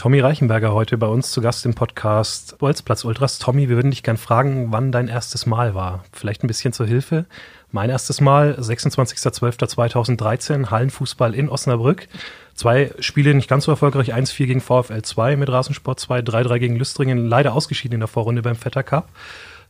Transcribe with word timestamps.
Tommy 0.00 0.20
Reichenberger 0.20 0.72
heute 0.72 0.96
bei 0.96 1.08
uns 1.08 1.30
zu 1.30 1.42
Gast 1.42 1.66
im 1.66 1.74
Podcast 1.74 2.56
Bolzplatz 2.56 3.04
Ultras. 3.04 3.38
Tommy, 3.38 3.68
wir 3.68 3.76
würden 3.76 3.90
dich 3.90 4.02
gern 4.02 4.16
fragen, 4.16 4.72
wann 4.72 4.92
dein 4.92 5.08
erstes 5.08 5.44
Mal 5.44 5.74
war. 5.74 6.04
Vielleicht 6.14 6.42
ein 6.42 6.46
bisschen 6.46 6.72
zur 6.72 6.86
Hilfe. 6.86 7.26
Mein 7.70 7.90
erstes 7.90 8.22
Mal, 8.22 8.56
26.12.2013, 8.58 10.70
Hallenfußball 10.70 11.34
in 11.34 11.50
Osnabrück. 11.50 12.08
Zwei 12.54 12.92
Spiele 13.00 13.34
nicht 13.34 13.50
ganz 13.50 13.64
so 13.64 13.72
erfolgreich, 13.72 14.14
1-4 14.14 14.46
gegen 14.46 14.62
VfL 14.62 15.02
2 15.02 15.36
mit 15.36 15.50
Rasensport 15.50 16.00
2, 16.00 16.20
3-3 16.20 16.58
gegen 16.58 16.76
Lüstringen, 16.76 17.26
leider 17.26 17.52
ausgeschieden 17.52 17.96
in 17.96 18.00
der 18.00 18.08
Vorrunde 18.08 18.40
beim 18.40 18.56
Vetter 18.56 18.82
Cup. 18.82 19.10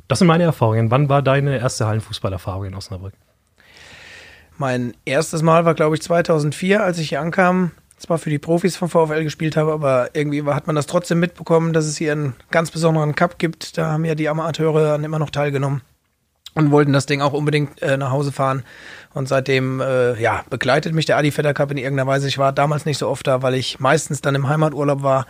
Das 0.07 0.21
sind 0.21 0.29
meine 0.29 0.45
Erfahrungen. 0.45 0.93
Wann 0.93 1.09
war 1.09 1.23
deine 1.23 1.59
erste 1.59 1.89
Hallenfußballerfahrung 1.89 2.67
in 2.67 2.77
Osnabrück? 2.77 3.15
Mein 4.59 4.95
erstes 5.05 5.43
Mal 5.43 5.65
war, 5.65 5.75
glaube 5.75 5.97
ich, 5.97 6.03
2004, 6.03 6.85
als 6.85 6.99
ich 6.99 7.09
hier 7.09 7.21
ankam. 7.21 7.73
Zwar 8.01 8.17
für 8.17 8.31
die 8.31 8.39
Profis 8.39 8.77
vom 8.77 8.89
VfL 8.89 9.25
gespielt 9.25 9.59
habe, 9.59 9.73
aber 9.73 10.15
irgendwie 10.15 10.43
hat 10.43 10.67
man 10.67 10.75
das 10.75 10.87
trotzdem 10.87 11.21
mitbekommen, 11.21 11.75
dass 11.75 11.85
es 11.85 11.99
hier 11.99 12.13
einen 12.13 12.35
ganz 12.51 12.71
besonderen 12.71 13.15
Cup 13.15 13.39
gibt. 13.39 13.77
Da 13.77 13.93
haben 13.93 14.07
ja 14.07 14.15
die 14.15 14.31
Amateure 14.31 14.85
dann 14.85 15.05
immer 15.05 15.19
noch 15.19 15.29
teilgenommen 15.29 15.83
und 16.55 16.71
wollten 16.71 16.95
das 16.95 17.05
Ding 17.05 17.21
auch 17.21 17.35
unbedingt 17.35 17.83
äh, 17.83 17.99
nach 17.99 18.11
Hause 18.11 18.33
fahren. 18.33 18.65
Und 19.13 19.29
seitdem 19.29 19.83
äh, 19.83 20.19
ja, 20.19 20.45
begleitet 20.49 20.95
mich 20.95 21.05
der 21.05 21.19
Adi 21.19 21.31
Vetter 21.31 21.53
Cup 21.53 21.71
in 21.73 21.77
irgendeiner 21.77 22.09
Weise. 22.11 22.27
Ich 22.27 22.39
war 22.39 22.55
damals 22.55 22.87
nicht 22.87 22.97
so 22.97 23.07
oft 23.07 23.27
da, 23.27 23.43
weil 23.43 23.55
ich 23.55 23.81
meistens 23.81 24.23
dann 24.23 24.35
im 24.35 24.49
Heimaturlaub 24.49 25.03
war. 25.03 25.27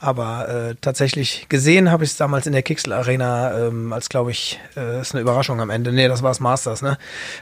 Aber 0.00 0.48
äh, 0.48 0.74
tatsächlich 0.80 1.46
gesehen 1.50 1.90
habe 1.90 2.04
ich 2.04 2.10
es 2.10 2.16
damals 2.16 2.46
in 2.46 2.52
der 2.52 2.62
Kixel 2.62 2.94
Arena, 2.94 3.66
ähm, 3.66 3.92
als 3.92 4.08
glaube 4.08 4.30
ich, 4.30 4.58
äh, 4.74 5.00
ist 5.00 5.12
eine 5.12 5.20
Überraschung 5.20 5.60
am 5.60 5.68
Ende. 5.68 5.92
Nee, 5.92 6.08
das 6.08 6.22
war 6.22 6.30
das 6.30 6.40
Masters, 6.40 6.80
ne? 6.80 6.96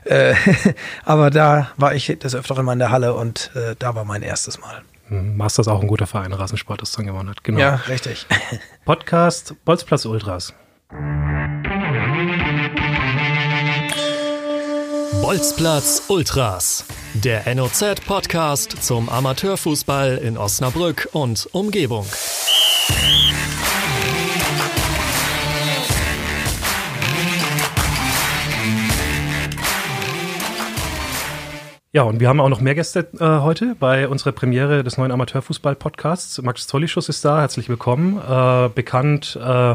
Äh, 0.04 0.34
aber 1.04 1.30
da 1.30 1.70
war 1.76 1.94
ich 1.94 2.06
des 2.18 2.34
Öfteren 2.34 2.64
mal 2.64 2.72
in 2.72 2.80
der 2.80 2.90
Halle 2.90 3.14
und 3.14 3.52
äh, 3.54 3.76
da 3.78 3.94
war 3.94 4.04
mein 4.04 4.22
erstes 4.22 4.58
Mal. 4.58 4.82
Hm, 5.06 5.36
Masters 5.36 5.68
auch 5.68 5.80
ein 5.80 5.86
guter 5.86 6.08
Verein, 6.08 6.32
Rasensport 6.32 6.82
das 6.82 6.90
dann 6.92 7.06
gewonnen 7.06 7.30
hat. 7.30 7.44
Genau. 7.44 7.60
Ja, 7.60 7.76
richtig. 7.88 8.26
Podcast 8.84 9.54
Bolzplatz 9.64 10.04
Ultras. 10.04 10.52
Bolzplatz 15.28 16.04
Ultras. 16.08 16.86
Der 17.12 17.54
NOZ-Podcast 17.54 18.82
zum 18.82 19.10
Amateurfußball 19.10 20.16
in 20.16 20.38
Osnabrück 20.38 21.10
und 21.12 21.50
Umgebung. 21.52 22.06
Ja, 31.92 32.04
und 32.04 32.20
wir 32.20 32.28
haben 32.30 32.40
auch 32.40 32.48
noch 32.48 32.62
mehr 32.62 32.74
Gäste 32.74 33.08
äh, 33.20 33.42
heute 33.42 33.76
bei 33.78 34.08
unserer 34.08 34.32
Premiere 34.32 34.82
des 34.82 34.96
neuen 34.96 35.12
Amateurfußball-Podcasts. 35.12 36.40
Max 36.40 36.66
Zollischus 36.66 37.10
ist 37.10 37.22
da, 37.26 37.40
herzlich 37.40 37.68
willkommen. 37.68 38.16
Äh, 38.16 38.70
bekannt 38.74 39.38
äh, 39.38 39.74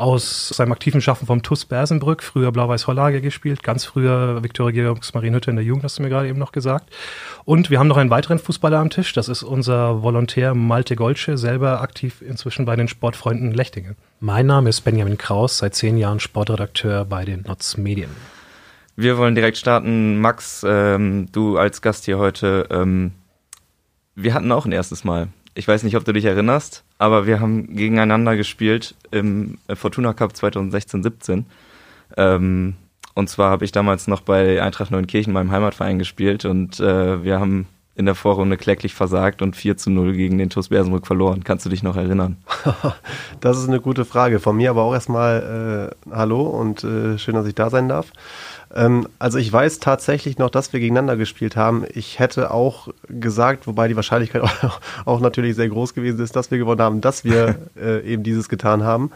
aus 0.00 0.48
seinem 0.48 0.72
aktiven 0.72 1.00
Schaffen 1.00 1.26
vom 1.26 1.42
TUS 1.42 1.66
Bersenbrück, 1.66 2.22
früher 2.22 2.50
Blau-Weiß-Hollage 2.52 3.20
gespielt, 3.20 3.62
ganz 3.62 3.84
früher 3.84 4.42
Viktoria 4.42 4.82
Georgs 4.82 5.12
Marienhütte 5.14 5.50
in 5.50 5.56
der 5.56 5.64
Jugend, 5.64 5.84
hast 5.84 5.98
du 5.98 6.02
mir 6.02 6.08
gerade 6.08 6.28
eben 6.28 6.38
noch 6.38 6.52
gesagt. 6.52 6.90
Und 7.44 7.70
wir 7.70 7.78
haben 7.78 7.88
noch 7.88 7.98
einen 7.98 8.10
weiteren 8.10 8.38
Fußballer 8.38 8.78
am 8.78 8.90
Tisch, 8.90 9.12
das 9.12 9.28
ist 9.28 9.42
unser 9.42 10.02
Volontär 10.02 10.54
Malte 10.54 10.96
Golsche, 10.96 11.36
selber 11.36 11.82
aktiv 11.82 12.22
inzwischen 12.22 12.64
bei 12.64 12.76
den 12.76 12.88
Sportfreunden 12.88 13.52
Lechtingen. 13.52 13.96
Mein 14.20 14.46
Name 14.46 14.70
ist 14.70 14.80
Benjamin 14.80 15.18
Kraus, 15.18 15.58
seit 15.58 15.74
zehn 15.74 15.98
Jahren 15.98 16.20
Sportredakteur 16.20 17.04
bei 17.04 17.24
den 17.24 17.42
Notz 17.42 17.76
Medien. 17.76 18.10
Wir 18.96 19.18
wollen 19.18 19.34
direkt 19.34 19.56
starten. 19.56 20.20
Max, 20.20 20.64
ähm, 20.66 21.28
du 21.32 21.58
als 21.58 21.82
Gast 21.82 22.04
hier 22.06 22.18
heute, 22.18 22.66
ähm, 22.70 23.12
wir 24.14 24.34
hatten 24.34 24.50
auch 24.52 24.66
ein 24.66 24.72
erstes 24.72 25.04
Mal. 25.04 25.28
Ich 25.54 25.66
weiß 25.66 25.82
nicht, 25.82 25.96
ob 25.96 26.04
du 26.04 26.12
dich 26.12 26.24
erinnerst, 26.24 26.84
aber 26.98 27.26
wir 27.26 27.40
haben 27.40 27.74
gegeneinander 27.74 28.36
gespielt 28.36 28.94
im 29.10 29.58
Fortuna 29.74 30.12
Cup 30.12 30.32
2016-17. 30.32 31.44
Ähm, 32.16 32.74
und 33.14 33.28
zwar 33.28 33.50
habe 33.50 33.64
ich 33.64 33.72
damals 33.72 34.06
noch 34.06 34.20
bei 34.20 34.62
Eintracht 34.62 34.90
Neunkirchen, 34.90 35.32
meinem 35.32 35.50
Heimatverein, 35.50 35.98
gespielt 35.98 36.44
und 36.44 36.78
äh, 36.80 37.24
wir 37.24 37.40
haben 37.40 37.66
in 37.96 38.06
der 38.06 38.14
Vorrunde 38.14 38.56
kläglich 38.56 38.94
versagt 38.94 39.42
und 39.42 39.56
4 39.56 39.76
zu 39.76 39.90
0 39.90 40.14
gegen 40.14 40.38
den 40.38 40.48
TuS 40.48 40.68
Bersenbrück 40.68 41.06
verloren. 41.06 41.44
Kannst 41.44 41.66
du 41.66 41.70
dich 41.70 41.82
noch 41.82 41.96
erinnern? 41.96 42.38
das 43.40 43.58
ist 43.58 43.68
eine 43.68 43.80
gute 43.80 44.04
Frage. 44.04 44.40
Von 44.40 44.56
mir 44.56 44.70
aber 44.70 44.84
auch 44.84 44.94
erstmal 44.94 45.92
äh, 46.08 46.10
Hallo 46.14 46.42
und 46.42 46.82
äh, 46.82 47.18
schön, 47.18 47.34
dass 47.34 47.46
ich 47.46 47.54
da 47.54 47.68
sein 47.68 47.88
darf. 47.88 48.12
Ähm, 48.74 49.08
also 49.18 49.38
ich 49.38 49.52
weiß 49.52 49.80
tatsächlich 49.80 50.38
noch, 50.38 50.50
dass 50.50 50.72
wir 50.72 50.80
gegeneinander 50.80 51.16
gespielt 51.16 51.56
haben. 51.56 51.84
Ich 51.92 52.18
hätte 52.18 52.52
auch 52.52 52.88
gesagt, 53.08 53.66
wobei 53.66 53.88
die 53.88 53.96
Wahrscheinlichkeit 53.96 54.42
auch, 54.62 54.80
auch 55.04 55.20
natürlich 55.20 55.56
sehr 55.56 55.68
groß 55.68 55.94
gewesen 55.94 56.20
ist, 56.20 56.36
dass 56.36 56.50
wir 56.50 56.58
gewonnen 56.58 56.80
haben, 56.80 57.00
dass 57.00 57.24
wir 57.24 57.56
äh, 57.80 58.00
eben 58.00 58.22
dieses 58.22 58.48
getan 58.48 58.84
haben. 58.84 59.10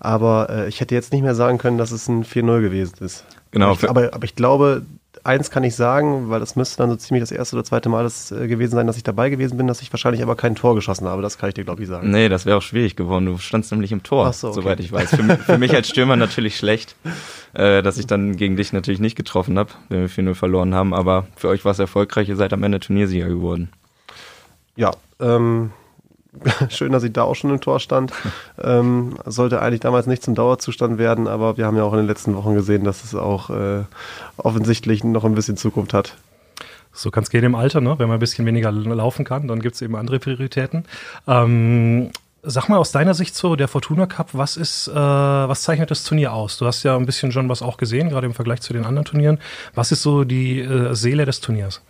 Aber 0.00 0.50
äh, 0.50 0.68
ich 0.68 0.80
hätte 0.80 0.94
jetzt 0.94 1.12
nicht 1.12 1.22
mehr 1.22 1.34
sagen 1.34 1.58
können, 1.58 1.78
dass 1.78 1.90
es 1.90 2.08
ein 2.08 2.24
4-0 2.24 2.60
gewesen 2.60 2.96
ist. 3.00 3.24
Genau. 3.52 3.66
Aber 3.66 3.78
ich, 3.78 3.90
aber, 3.90 4.14
aber 4.14 4.24
ich 4.24 4.34
glaube, 4.34 4.82
eins 5.26 5.50
kann 5.50 5.64
ich 5.64 5.76
sagen, 5.76 6.30
weil 6.30 6.40
das 6.40 6.56
müsste 6.56 6.78
dann 6.78 6.90
so 6.90 6.96
ziemlich 6.96 7.22
das 7.22 7.32
erste 7.32 7.56
oder 7.56 7.64
zweite 7.64 7.88
Mal 7.88 8.04
das, 8.04 8.32
äh, 8.32 8.46
gewesen 8.46 8.74
sein, 8.74 8.86
dass 8.86 8.96
ich 8.96 9.02
dabei 9.02 9.28
gewesen 9.28 9.56
bin, 9.56 9.66
dass 9.66 9.82
ich 9.82 9.92
wahrscheinlich 9.92 10.22
aber 10.22 10.36
kein 10.36 10.54
Tor 10.54 10.74
geschossen 10.74 11.06
habe. 11.06 11.22
Das 11.22 11.38
kann 11.38 11.48
ich 11.48 11.54
dir, 11.54 11.64
glaube 11.64 11.82
ich, 11.82 11.88
sagen. 11.88 12.10
Nee, 12.10 12.28
das 12.28 12.46
wäre 12.46 12.56
auch 12.56 12.62
schwierig 12.62 12.96
geworden. 12.96 13.26
Du 13.26 13.38
standst 13.38 13.70
nämlich 13.72 13.92
im 13.92 14.02
Tor, 14.02 14.32
so, 14.32 14.48
okay. 14.48 14.60
soweit 14.62 14.80
ich 14.80 14.92
weiß. 14.92 15.10
Für, 15.10 15.36
für, 15.36 15.58
mich 15.58 15.74
als 15.74 15.88
Stürmer 15.88 16.16
natürlich 16.16 16.56
schlecht, 16.56 16.96
äh, 17.52 17.82
dass 17.82 17.98
ich 17.98 18.06
dann 18.06 18.36
gegen 18.36 18.56
dich 18.56 18.72
natürlich 18.72 19.00
nicht 19.00 19.16
getroffen 19.16 19.58
habe, 19.58 19.70
wenn 19.88 20.00
wir 20.00 20.08
4-0 20.08 20.34
verloren 20.34 20.74
haben. 20.74 20.94
Aber 20.94 21.26
für 21.36 21.48
euch 21.48 21.64
war 21.64 21.72
es 21.72 21.78
erfolgreich. 21.78 22.28
Ihr 22.28 22.36
seid 22.36 22.52
am 22.52 22.62
Ende 22.62 22.80
Turniersieger 22.80 23.28
geworden. 23.28 23.70
Ja, 24.76 24.92
ähm, 25.20 25.72
schön, 26.68 26.92
dass 26.92 27.02
ich 27.02 27.12
da 27.12 27.22
auch 27.22 27.34
schon 27.34 27.50
im 27.50 27.60
Tor 27.60 27.80
stand. 27.80 28.12
Ähm, 28.58 29.18
sollte 29.26 29.60
eigentlich 29.60 29.80
damals 29.80 30.06
nicht 30.06 30.22
zum 30.22 30.34
Dauerzustand 30.34 30.96
werden, 30.96 31.28
aber 31.28 31.58
wir 31.58 31.66
haben 31.66 31.76
ja 31.76 31.84
auch 31.84 31.92
in 31.92 31.98
den 31.98 32.06
letzten 32.06 32.34
Wochen 32.34 32.54
gesehen, 32.54 32.84
dass 32.84 33.04
es 33.04 33.14
auch 33.14 33.50
äh, 33.50 33.84
offensichtlich 34.38 35.04
noch 35.04 35.24
ein 35.24 35.34
bisschen 35.34 35.58
Zukunft 35.58 35.92
hat. 35.92 36.16
So 36.90 37.10
kann 37.10 37.22
es 37.22 37.30
gehen 37.30 37.44
im 37.44 37.54
Alter, 37.54 37.82
ne? 37.82 37.98
wenn 37.98 38.08
man 38.08 38.16
ein 38.16 38.20
bisschen 38.20 38.46
weniger 38.46 38.72
laufen 38.72 39.26
kann, 39.26 39.46
dann 39.46 39.60
gibt 39.60 39.74
es 39.74 39.82
eben 39.82 39.94
andere 39.94 40.18
Prioritäten. 40.18 40.86
Ähm, 41.28 42.10
sag 42.42 42.68
mal 42.68 42.78
aus 42.78 42.92
deiner 42.92 43.12
Sicht 43.12 43.34
so, 43.34 43.56
der 43.56 43.68
Fortuna 43.68 44.06
Cup, 44.06 44.30
was 44.32 44.56
ist, 44.56 44.88
äh, 44.88 44.94
was 44.94 45.62
zeichnet 45.62 45.90
das 45.90 46.04
Turnier 46.04 46.32
aus? 46.32 46.56
Du 46.56 46.66
hast 46.66 46.82
ja 46.82 46.96
ein 46.96 47.04
bisschen 47.04 47.32
schon 47.32 47.48
was 47.48 47.60
auch 47.60 47.76
gesehen, 47.76 48.08
gerade 48.08 48.26
im 48.26 48.34
Vergleich 48.34 48.62
zu 48.62 48.72
den 48.72 48.86
anderen 48.86 49.04
Turnieren. 49.04 49.38
Was 49.74 49.92
ist 49.92 50.02
so 50.02 50.24
die 50.24 50.60
äh, 50.60 50.94
Seele 50.94 51.26
des 51.26 51.40
Turniers? 51.40 51.82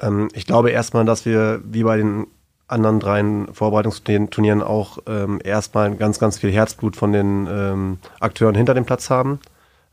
Ähm, 0.00 0.28
ich 0.34 0.46
glaube 0.46 0.70
erstmal, 0.70 1.04
dass 1.04 1.24
wir 1.24 1.60
wie 1.64 1.84
bei 1.84 1.96
den 1.96 2.26
anderen 2.68 3.00
dreien 3.00 3.52
Vorbereitungsturnieren 3.52 4.62
auch 4.62 4.98
ähm, 5.06 5.40
erstmal 5.42 5.94
ganz, 5.94 6.18
ganz 6.18 6.38
viel 6.38 6.50
Herzblut 6.50 6.96
von 6.96 7.12
den 7.12 7.46
ähm, 7.48 7.98
Akteuren 8.20 8.54
hinter 8.54 8.74
dem 8.74 8.84
Platz 8.84 9.08
haben. 9.08 9.40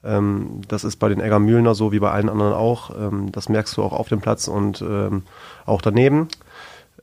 Ähm, 0.04 0.62
das 0.68 0.84
ist 0.84 0.98
bei 0.98 1.10
den 1.10 1.22
Egger 1.22 1.40
Mühlener 1.40 1.76
so 1.76 1.92
wie 1.92 2.00
bei 2.00 2.12
allen 2.12 2.30
anderen 2.30 2.54
auch. 2.54 2.90
Ähm, 2.96 3.32
das 3.32 3.50
merkst 3.50 3.78
du 3.78 3.84
auch 3.84 3.94
auf 3.94 4.10
dem 4.10 4.22
Platz 4.22 4.48
und 4.48 4.82
ähm, 4.82 5.24
auch 5.66 5.82
daneben. 5.82 6.30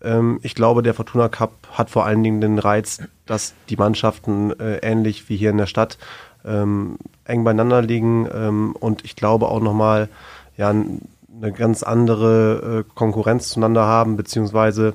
Ähm, 0.03 0.41
ich 0.43 0.55
glaube, 0.55 0.83
der 0.83 0.95
Fortuna 0.95 1.29
Cup 1.29 1.53
hat 1.73 1.91
vor 1.91 2.05
allen 2.05 2.23
Dingen 2.23 2.41
den 2.41 2.59
Reiz, 2.59 3.03
dass 3.27 3.55
die 3.69 3.77
Mannschaften 3.77 4.59
äh, 4.59 4.79
ähnlich 4.79 5.29
wie 5.29 5.37
hier 5.37 5.51
in 5.51 5.59
der 5.59 5.67
Stadt 5.67 5.99
ähm, 6.45 6.99
eng 7.25 7.45
beieinander 7.45 7.83
liegen 7.83 8.29
ähm, 8.33 8.75
und 8.79 9.05
ich 9.05 9.15
glaube 9.15 9.49
auch 9.49 9.61
nochmal 9.61 10.09
ja, 10.57 10.71
eine 10.71 11.53
ganz 11.53 11.83
andere 11.83 12.85
äh, 12.87 12.91
Konkurrenz 12.95 13.51
zueinander 13.51 13.85
haben, 13.85 14.17
beziehungsweise 14.17 14.95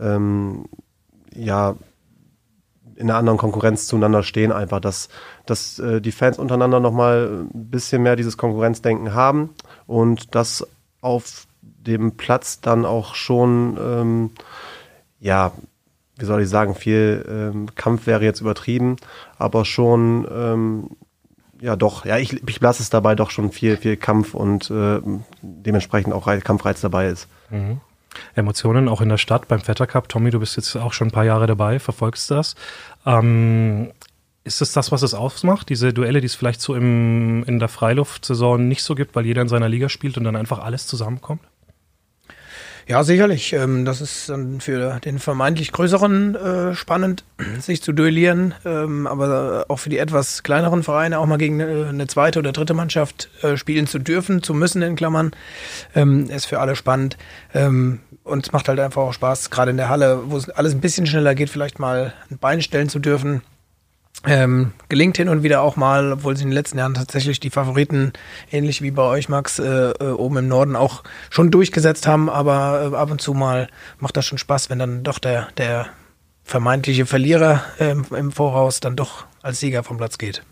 ähm, 0.00 0.66
ja 1.34 1.76
in 3.00 3.08
einer 3.08 3.18
anderen 3.18 3.38
Konkurrenz 3.38 3.86
zueinander 3.86 4.22
stehen, 4.22 4.52
einfach, 4.52 4.78
dass, 4.78 5.08
dass 5.46 5.78
äh, 5.78 6.02
die 6.02 6.12
Fans 6.12 6.38
untereinander 6.38 6.80
nochmal 6.80 7.46
ein 7.54 7.70
bisschen 7.70 8.02
mehr 8.02 8.14
dieses 8.14 8.36
Konkurrenzdenken 8.36 9.14
haben 9.14 9.50
und 9.86 10.34
dass 10.34 10.66
auf 11.00 11.46
dem 11.62 12.16
Platz 12.18 12.60
dann 12.60 12.84
auch 12.84 13.14
schon, 13.14 13.78
ähm, 13.80 14.30
ja, 15.18 15.52
wie 16.18 16.24
soll 16.26 16.42
ich 16.42 16.50
sagen, 16.50 16.74
viel 16.74 17.24
ähm, 17.26 17.74
Kampf 17.74 18.06
wäre 18.06 18.22
jetzt 18.22 18.42
übertrieben, 18.42 18.96
aber 19.38 19.64
schon, 19.64 20.28
ähm, 20.30 20.90
ja 21.62 21.76
doch, 21.76 22.04
ja, 22.04 22.18
ich, 22.18 22.46
ich 22.46 22.60
lasse 22.60 22.82
es 22.82 22.90
dabei 22.90 23.14
doch 23.14 23.30
schon 23.30 23.50
viel, 23.50 23.78
viel 23.78 23.96
Kampf 23.96 24.34
und 24.34 24.70
äh, 24.70 25.00
dementsprechend 25.40 26.12
auch 26.12 26.26
Kampfreiz 26.44 26.82
dabei 26.82 27.08
ist. 27.08 27.28
Mhm. 27.48 27.80
Emotionen 28.34 28.88
auch 28.88 29.00
in 29.00 29.08
der 29.08 29.18
Stadt 29.18 29.48
beim 29.48 29.60
Vetter 29.60 29.86
Cup. 29.86 30.08
Tommy, 30.08 30.30
du 30.30 30.40
bist 30.40 30.56
jetzt 30.56 30.76
auch 30.76 30.92
schon 30.92 31.08
ein 31.08 31.12
paar 31.12 31.24
Jahre 31.24 31.46
dabei, 31.46 31.78
verfolgst 31.78 32.30
das. 32.30 32.54
Ähm, 33.06 33.92
ist 34.42 34.62
es 34.62 34.72
das, 34.72 34.90
was 34.90 35.02
es 35.02 35.14
ausmacht? 35.14 35.68
Diese 35.68 35.92
Duelle, 35.92 36.20
die 36.20 36.26
es 36.26 36.34
vielleicht 36.34 36.60
so 36.60 36.74
im, 36.74 37.44
in 37.44 37.58
der 37.58 37.68
Freiluftsaison 37.68 38.66
nicht 38.66 38.82
so 38.82 38.94
gibt, 38.94 39.14
weil 39.14 39.26
jeder 39.26 39.42
in 39.42 39.48
seiner 39.48 39.68
Liga 39.68 39.88
spielt 39.88 40.16
und 40.16 40.24
dann 40.24 40.36
einfach 40.36 40.58
alles 40.60 40.86
zusammenkommt? 40.86 41.42
Ja, 42.90 43.04
sicherlich. 43.04 43.52
Ähm, 43.52 43.84
das 43.84 44.00
ist 44.00 44.28
dann 44.30 44.60
für 44.60 44.98
den 44.98 45.20
vermeintlich 45.20 45.70
größeren 45.70 46.34
äh, 46.34 46.74
spannend, 46.74 47.22
sich 47.60 47.84
zu 47.84 47.92
duellieren, 47.92 48.52
ähm, 48.64 49.06
aber 49.06 49.66
auch 49.68 49.76
für 49.76 49.90
die 49.90 49.98
etwas 49.98 50.42
kleineren 50.42 50.82
Vereine 50.82 51.20
auch 51.20 51.26
mal 51.26 51.38
gegen 51.38 51.62
eine 51.62 52.08
zweite 52.08 52.40
oder 52.40 52.50
dritte 52.50 52.74
Mannschaft 52.74 53.30
äh, 53.42 53.56
spielen 53.56 53.86
zu 53.86 54.00
dürfen, 54.00 54.42
zu 54.42 54.54
müssen 54.54 54.82
in 54.82 54.96
Klammern, 54.96 55.30
ähm, 55.94 56.28
ist 56.30 56.46
für 56.46 56.58
alle 56.58 56.74
spannend. 56.74 57.16
Und 57.52 58.46
es 58.46 58.52
macht 58.52 58.68
halt 58.68 58.78
einfach 58.78 59.02
auch 59.02 59.12
Spaß, 59.12 59.50
gerade 59.50 59.70
in 59.70 59.76
der 59.76 59.88
Halle, 59.88 60.22
wo 60.26 60.36
es 60.36 60.48
alles 60.50 60.72
ein 60.72 60.80
bisschen 60.80 61.06
schneller 61.06 61.34
geht, 61.34 61.50
vielleicht 61.50 61.78
mal 61.78 62.12
ein 62.30 62.38
Bein 62.38 62.62
stellen 62.62 62.88
zu 62.88 62.98
dürfen 62.98 63.42
ähm, 64.26 64.72
gelingt 64.88 65.16
hin 65.16 65.28
und 65.28 65.42
wieder 65.42 65.62
auch 65.62 65.76
mal, 65.76 66.12
obwohl 66.12 66.36
sie 66.36 66.42
in 66.42 66.50
den 66.50 66.54
letzten 66.54 66.78
Jahren 66.78 66.94
tatsächlich 66.94 67.40
die 67.40 67.50
Favoriten, 67.50 68.12
ähnlich 68.50 68.82
wie 68.82 68.90
bei 68.90 69.02
euch, 69.02 69.28
Max, 69.28 69.58
äh, 69.58 69.90
äh, 69.92 70.10
oben 70.10 70.38
im 70.38 70.48
Norden 70.48 70.76
auch 70.76 71.02
schon 71.30 71.50
durchgesetzt 71.50 72.06
haben, 72.06 72.28
aber 72.28 72.90
äh, 72.92 72.96
ab 72.96 73.10
und 73.10 73.20
zu 73.20 73.32
mal 73.32 73.68
macht 73.98 74.16
das 74.16 74.26
schon 74.26 74.38
Spaß, 74.38 74.68
wenn 74.68 74.78
dann 74.78 75.02
doch 75.04 75.18
der, 75.18 75.48
der 75.56 75.86
vermeintliche 76.44 77.06
Verlierer 77.06 77.62
äh, 77.78 77.94
im 78.14 78.32
Voraus 78.32 78.80
dann 78.80 78.96
doch 78.96 79.24
als 79.42 79.60
Sieger 79.60 79.84
vom 79.84 79.96
Platz 79.96 80.18
geht. 80.18 80.42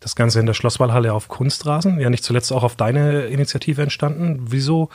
Das 0.00 0.14
Ganze 0.14 0.38
in 0.38 0.46
der 0.46 0.54
Schlosswallhalle 0.54 1.12
auf 1.12 1.26
Kunstrasen, 1.26 1.98
ja 1.98 2.08
nicht 2.08 2.22
zuletzt 2.22 2.52
auch 2.52 2.62
auf 2.62 2.76
deine 2.76 3.26
Initiative 3.26 3.82
entstanden. 3.82 4.46
Wieso 4.48 4.90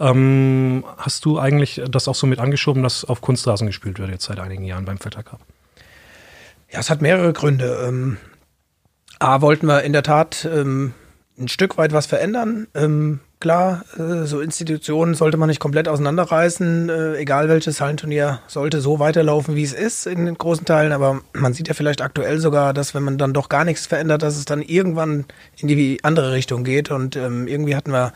ähm, 0.00 0.82
hast 0.96 1.26
du 1.26 1.38
eigentlich 1.38 1.82
das 1.90 2.08
auch 2.08 2.14
so 2.14 2.26
mit 2.26 2.38
angeschoben, 2.38 2.82
dass 2.82 3.04
auf 3.04 3.20
Kunstrasen 3.20 3.66
gespielt 3.66 3.98
wird 3.98 4.08
jetzt 4.08 4.24
seit 4.24 4.40
einigen 4.40 4.64
Jahren 4.64 4.86
beim 4.86 4.96
Vetter 4.96 5.22
Cup? 5.22 5.40
Ja, 6.70 6.80
es 6.80 6.90
hat 6.90 7.02
mehrere 7.02 7.32
Gründe. 7.32 7.84
Ähm, 7.86 8.16
A, 9.18 9.40
wollten 9.40 9.66
wir 9.66 9.82
in 9.82 9.92
der 9.92 10.02
Tat 10.02 10.48
ähm, 10.50 10.92
ein 11.38 11.48
Stück 11.48 11.78
weit 11.78 11.92
was 11.92 12.06
verändern. 12.06 12.66
Ähm, 12.74 13.20
klar, 13.40 13.84
äh, 13.96 14.24
so 14.24 14.40
Institutionen 14.40 15.14
sollte 15.14 15.36
man 15.36 15.48
nicht 15.48 15.60
komplett 15.60 15.88
auseinanderreißen. 15.88 16.88
Äh, 16.88 17.16
egal 17.16 17.48
welches 17.48 17.80
Hallenturnier 17.80 18.40
sollte 18.46 18.80
so 18.80 18.98
weiterlaufen, 18.98 19.54
wie 19.54 19.62
es 19.62 19.72
ist 19.72 20.06
in 20.06 20.26
den 20.26 20.38
großen 20.38 20.64
Teilen. 20.64 20.92
Aber 20.92 21.20
man 21.32 21.52
sieht 21.52 21.68
ja 21.68 21.74
vielleicht 21.74 22.00
aktuell 22.00 22.38
sogar, 22.38 22.72
dass 22.72 22.94
wenn 22.94 23.02
man 23.02 23.18
dann 23.18 23.32
doch 23.32 23.48
gar 23.48 23.64
nichts 23.64 23.86
verändert, 23.86 24.22
dass 24.22 24.36
es 24.36 24.44
dann 24.44 24.62
irgendwann 24.62 25.26
in 25.58 25.68
die 25.68 25.98
andere 26.02 26.32
Richtung 26.32 26.64
geht. 26.64 26.90
Und 26.90 27.16
ähm, 27.16 27.46
irgendwie 27.46 27.76
hatten 27.76 27.92
wir 27.92 28.12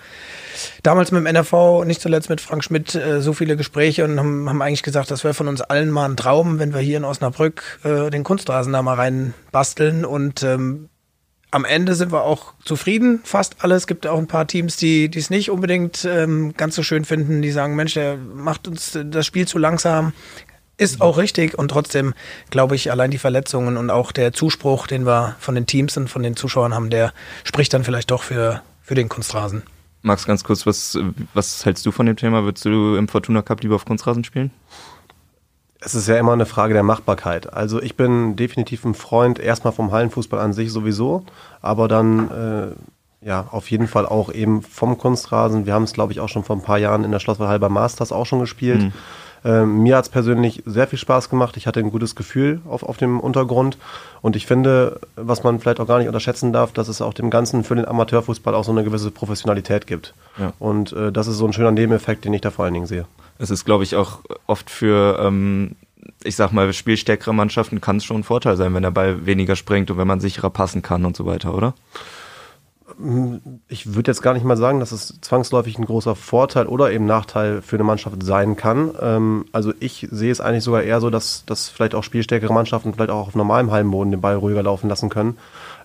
damals 0.82 1.12
mit 1.12 1.20
dem 1.20 1.26
NRV, 1.26 1.84
nicht 1.84 2.00
zuletzt 2.00 2.31
mit 2.31 2.40
Frank 2.40 2.64
Schmidt, 2.64 2.94
äh, 2.94 3.20
so 3.20 3.32
viele 3.32 3.56
Gespräche 3.56 4.05
und 4.05 4.19
haben, 4.19 4.62
eigentlich 4.62 4.82
gesagt, 4.82 5.11
das 5.11 5.25
wäre 5.25 5.34
von 5.34 5.49
uns 5.49 5.61
allen 5.61 5.90
mal 5.90 6.08
ein 6.08 6.17
Traum, 6.17 6.58
wenn 6.58 6.75
wir 6.75 6.81
hier 6.81 6.96
in 6.96 7.05
Osnabrück 7.05 7.81
den 7.84 8.25
Kunstrasen 8.25 8.72
da 8.72 8.82
mal 8.82 8.94
rein 8.94 9.34
basteln. 9.52 10.05
Und 10.05 10.43
ähm, 10.43 10.88
am 11.50 11.64
Ende 11.64 11.94
sind 11.94 12.12
wir 12.12 12.23
auch 12.23 12.55
zufrieden, 12.64 13.20
fast 13.25 13.56
alle. 13.64 13.75
Es 13.75 13.87
gibt 13.87 14.06
auch 14.06 14.19
ein 14.19 14.26
paar 14.26 14.47
Teams, 14.47 14.76
die 14.76 15.11
es 15.14 15.31
nicht 15.31 15.50
unbedingt 15.50 16.05
ähm, 16.05 16.55
ganz 16.56 16.76
so 16.76 16.82
schön 16.82 17.05
finden, 17.05 17.43
die 17.43 17.50
sagen, 17.50 17.76
Mensch, 17.76 17.94
der 17.94 18.17
macht 18.17 18.69
uns 18.69 18.99
das 19.05 19.26
Spiel 19.26 19.47
zu 19.47 19.58
langsam. 19.58 20.12
Ist 20.76 21.02
auch 21.02 21.19
richtig 21.19 21.58
und 21.58 21.69
trotzdem 21.69 22.14
glaube 22.49 22.75
ich, 22.75 22.91
allein 22.91 23.11
die 23.11 23.19
Verletzungen 23.19 23.76
und 23.76 23.91
auch 23.91 24.12
der 24.12 24.32
Zuspruch, 24.32 24.87
den 24.87 25.05
wir 25.05 25.37
von 25.38 25.55
den 25.55 25.67
Teams 25.67 25.97
und 25.99 26.08
von 26.08 26.23
den 26.23 26.37
Zuschauern 26.37 26.73
haben, 26.73 26.88
der 26.88 27.12
spricht 27.44 27.75
dann 27.75 27.85
vielleicht 27.85 28.11
doch 28.11 28.23
für, 28.23 28.62
für 28.81 28.94
den 28.94 29.11
Kunstrasen. 29.11 29.62
Max, 30.00 30.25
ganz 30.25 30.43
kurz, 30.43 30.64
was, 30.64 30.99
was 31.35 31.67
hältst 31.67 31.85
du 31.85 31.93
von 31.93 32.06
dem 32.06 32.17
Thema? 32.17 32.44
Würdest 32.44 32.64
du 32.64 32.96
im 32.96 33.08
Fortuna 33.08 33.43
Cup 33.43 33.62
lieber 33.62 33.75
auf 33.75 33.85
Kunstrasen 33.85 34.25
spielen? 34.25 34.50
Es 35.81 35.94
ist 35.94 36.09
ja 36.09 36.19
immer 36.19 36.32
eine 36.32 36.47
Frage 36.47 36.75
der 36.75 36.82
Machbarkeit. 36.82 37.53
Also 37.53 37.81
ich 37.81 37.97
bin 37.97 38.37
definitiv 38.37 38.85
ein 38.85 38.94
Freund 38.94 39.38
erstmal 39.38 39.73
vom 39.73 39.93
Hallenfußball 39.93 40.38
an 40.38 40.53
sich 40.53 40.71
sowieso, 40.73 41.25
aber 41.62 41.88
dann 41.88 42.31
äh, 42.31 43.27
ja 43.27 43.47
auf 43.50 43.71
jeden 43.71 43.88
Fall 43.88 44.06
auch 44.06 44.32
eben 44.32 44.62
vom 44.62 44.99
Kunstrasen. 44.99 45.65
Wir 45.65 45.73
haben 45.73 45.85
es, 45.85 45.94
glaube 45.94 46.12
ich, 46.12 46.21
auch 46.21 46.29
schon 46.29 46.44
vor 46.44 46.56
ein 46.56 46.62
paar 46.62 46.79
Jahren 46.79 47.05
in 47.05 47.12
der 47.12 47.19
Schlosswahl 47.19 47.59
Masters 47.59 48.12
auch 48.12 48.27
schon 48.27 48.41
gespielt. 48.41 48.82
Mhm. 48.82 48.93
Ähm, 49.44 49.82
mir 49.82 49.96
hat 49.96 50.04
es 50.04 50.10
persönlich 50.10 50.62
sehr 50.66 50.87
viel 50.87 50.98
Spaß 50.98 51.31
gemacht. 51.31 51.56
Ich 51.56 51.66
hatte 51.66 51.81
ein 51.81 51.90
gutes 51.90 52.14
Gefühl 52.14 52.60
auf, 52.69 52.82
auf 52.82 52.96
dem 52.96 53.20
Untergrund. 53.20 53.78
Und 54.22 54.37
ich 54.37 54.46
finde, 54.46 55.00
was 55.16 55.42
man 55.42 55.60
vielleicht 55.60 55.81
auch 55.81 55.87
gar 55.87 55.98
nicht 55.98 56.08
unterschätzen 56.08 56.52
darf, 56.52 56.72
dass 56.72 56.88
es 56.88 57.00
auch 57.00 57.14
dem 57.14 57.31
Ganzen 57.31 57.64
für 57.64 57.75
den 57.75 57.87
Amateurfußball 57.87 58.54
auch 58.54 58.64
so 58.64 58.72
eine 58.72 58.84
gewisse 58.84 59.10
Professionalität 59.10 59.87
gibt. 59.87 60.14
Ja. 60.38 60.52
Und 60.58 60.92
äh, 60.92 61.10
das 61.10 61.26
ist 61.26 61.37
so 61.37 61.46
ein 61.46 61.52
schöner 61.52 61.70
Nebeneffekt, 61.70 62.25
den 62.25 62.34
ich 62.34 62.40
da 62.40 62.50
vor 62.50 62.64
allen 62.64 62.75
Dingen 62.75 62.87
sehe. 62.87 63.06
Es 63.38 63.50
ist, 63.50 63.64
glaube 63.64 63.84
ich, 63.84 63.96
auch 63.96 64.20
oft 64.46 64.69
für, 64.69 65.19
ähm, 65.20 65.76
ich 66.22 66.36
sag 66.36 66.52
mal, 66.52 66.70
spielstärkere 66.72 67.32
Mannschaften 67.32 67.81
kann 67.81 67.96
es 67.96 68.04
schon 68.04 68.19
ein 68.19 68.25
Vorteil 68.25 68.56
sein, 68.56 68.75
wenn 68.75 68.82
der 68.82 68.90
Ball 68.90 69.25
weniger 69.25 69.56
springt 69.56 69.90
und 69.90 69.96
wenn 69.96 70.06
man 70.06 70.20
sicherer 70.20 70.50
passen 70.50 70.82
kann 70.82 71.06
und 71.06 71.16
so 71.16 71.25
weiter, 71.25 71.54
oder? 71.54 71.75
Ich 73.69 73.94
würde 73.94 74.11
jetzt 74.11 74.20
gar 74.20 74.35
nicht 74.35 74.44
mal 74.44 74.56
sagen, 74.56 74.81
dass 74.81 74.93
es 74.93 75.19
zwangsläufig 75.20 75.79
ein 75.79 75.87
großer 75.87 76.14
Vorteil 76.14 76.67
oder 76.67 76.91
eben 76.93 77.06
Nachteil 77.06 77.62
für 77.62 77.76
eine 77.76 77.85
Mannschaft 77.85 78.23
sein 78.23 78.56
kann. 78.56 78.91
Ähm, 79.00 79.47
also 79.52 79.73
ich 79.81 80.08
sehe 80.11 80.31
es 80.31 80.41
eigentlich 80.41 80.64
sogar 80.64 80.82
eher 80.82 81.00
so, 81.00 81.08
dass, 81.08 81.44
dass 81.47 81.69
vielleicht 81.69 81.94
auch 81.94 82.05
spielstärkere 82.05 82.52
Mannschaften 82.52 82.93
vielleicht 82.93 83.11
auch 83.11 83.29
auf 83.29 83.35
normalem 83.35 83.70
Hallenboden 83.70 84.11
den 84.11 84.20
Ball 84.20 84.35
ruhiger 84.35 84.62
laufen 84.62 84.88
lassen 84.88 85.08
können. 85.08 85.38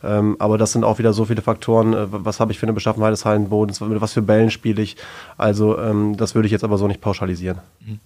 Ähm, 0.03 0.35
aber 0.39 0.57
das 0.57 0.73
sind 0.73 0.83
auch 0.83 0.99
wieder 0.99 1.13
so 1.13 1.25
viele 1.25 1.41
Faktoren. 1.41 1.93
Äh, 1.93 2.07
was 2.09 2.39
habe 2.39 2.51
ich 2.51 2.59
für 2.59 2.65
eine 2.65 2.73
Beschaffenheit 2.73 3.13
des 3.13 3.25
Hallenbodens? 3.25 3.79
Mit 3.81 4.01
was 4.01 4.13
für 4.13 4.21
Bällen 4.21 4.51
spiele 4.51 4.81
ich? 4.81 4.97
Also 5.37 5.77
ähm, 5.79 6.17
das 6.17 6.35
würde 6.35 6.47
ich 6.47 6.51
jetzt 6.51 6.63
aber 6.63 6.77
so 6.77 6.87
nicht 6.87 7.01
pauschalisieren. 7.01 7.59
Mhm. 7.79 7.99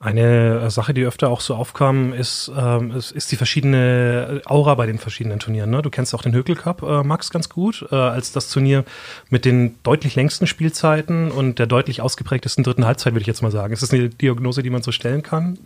Eine 0.00 0.60
äh, 0.60 0.70
Sache, 0.70 0.92
die 0.92 1.04
öfter 1.04 1.30
auch 1.30 1.40
so 1.40 1.54
aufkam, 1.54 2.12
ist, 2.12 2.52
ähm, 2.54 2.90
ist, 2.90 3.10
ist, 3.12 3.32
die 3.32 3.36
verschiedene 3.36 4.42
Aura 4.44 4.74
bei 4.74 4.86
den 4.86 4.98
verschiedenen 4.98 5.38
Turnieren. 5.38 5.70
Ne? 5.70 5.80
Du 5.80 5.88
kennst 5.88 6.14
auch 6.14 6.22
den 6.22 6.34
Hökel 6.34 6.56
Cup, 6.56 6.82
äh, 6.82 7.02
Max, 7.02 7.30
ganz 7.30 7.48
gut, 7.48 7.86
äh, 7.90 7.94
als 7.94 8.32
das 8.32 8.50
Turnier 8.50 8.84
mit 9.30 9.44
den 9.44 9.76
deutlich 9.82 10.14
längsten 10.14 10.46
Spielzeiten 10.46 11.30
und 11.30 11.58
der 11.58 11.66
deutlich 11.66 12.02
ausgeprägtesten 12.02 12.64
dritten 12.64 12.84
Halbzeit, 12.84 13.14
würde 13.14 13.22
ich 13.22 13.26
jetzt 13.26 13.40
mal 13.40 13.50
sagen. 13.50 13.72
Ist 13.72 13.82
das 13.82 13.92
eine 13.92 14.10
Diagnose, 14.10 14.62
die 14.62 14.70
man 14.70 14.82
so 14.82 14.92
stellen 14.92 15.22
kann? 15.22 15.58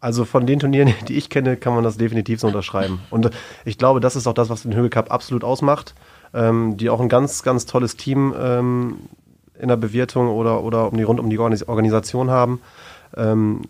Also 0.00 0.26
von 0.26 0.46
den 0.46 0.58
Turnieren, 0.58 0.92
die 1.08 1.14
ich 1.14 1.30
kenne, 1.30 1.56
kann 1.56 1.74
man 1.74 1.84
das 1.84 1.96
definitiv 1.96 2.40
so 2.40 2.48
unterschreiben. 2.48 3.00
Und 3.08 3.30
ich 3.64 3.78
glaube, 3.78 4.00
das 4.00 4.16
ist 4.16 4.26
auch 4.26 4.34
das, 4.34 4.50
was 4.50 4.62
den 4.62 4.74
Högel 4.74 4.90
Cup 4.90 5.10
absolut 5.10 5.44
ausmacht. 5.44 5.94
Ähm, 6.34 6.76
die 6.76 6.90
auch 6.90 7.00
ein 7.00 7.08
ganz, 7.08 7.44
ganz 7.44 7.64
tolles 7.64 7.96
Team 7.96 8.34
ähm, 8.36 8.96
in 9.58 9.68
der 9.68 9.76
Bewirtung 9.76 10.28
oder, 10.28 10.62
oder 10.64 10.90
um 10.90 10.98
die, 10.98 11.04
rund 11.04 11.20
um 11.20 11.30
die 11.30 11.38
Organisation 11.38 12.28
haben. 12.28 12.60
Ähm, 13.16 13.62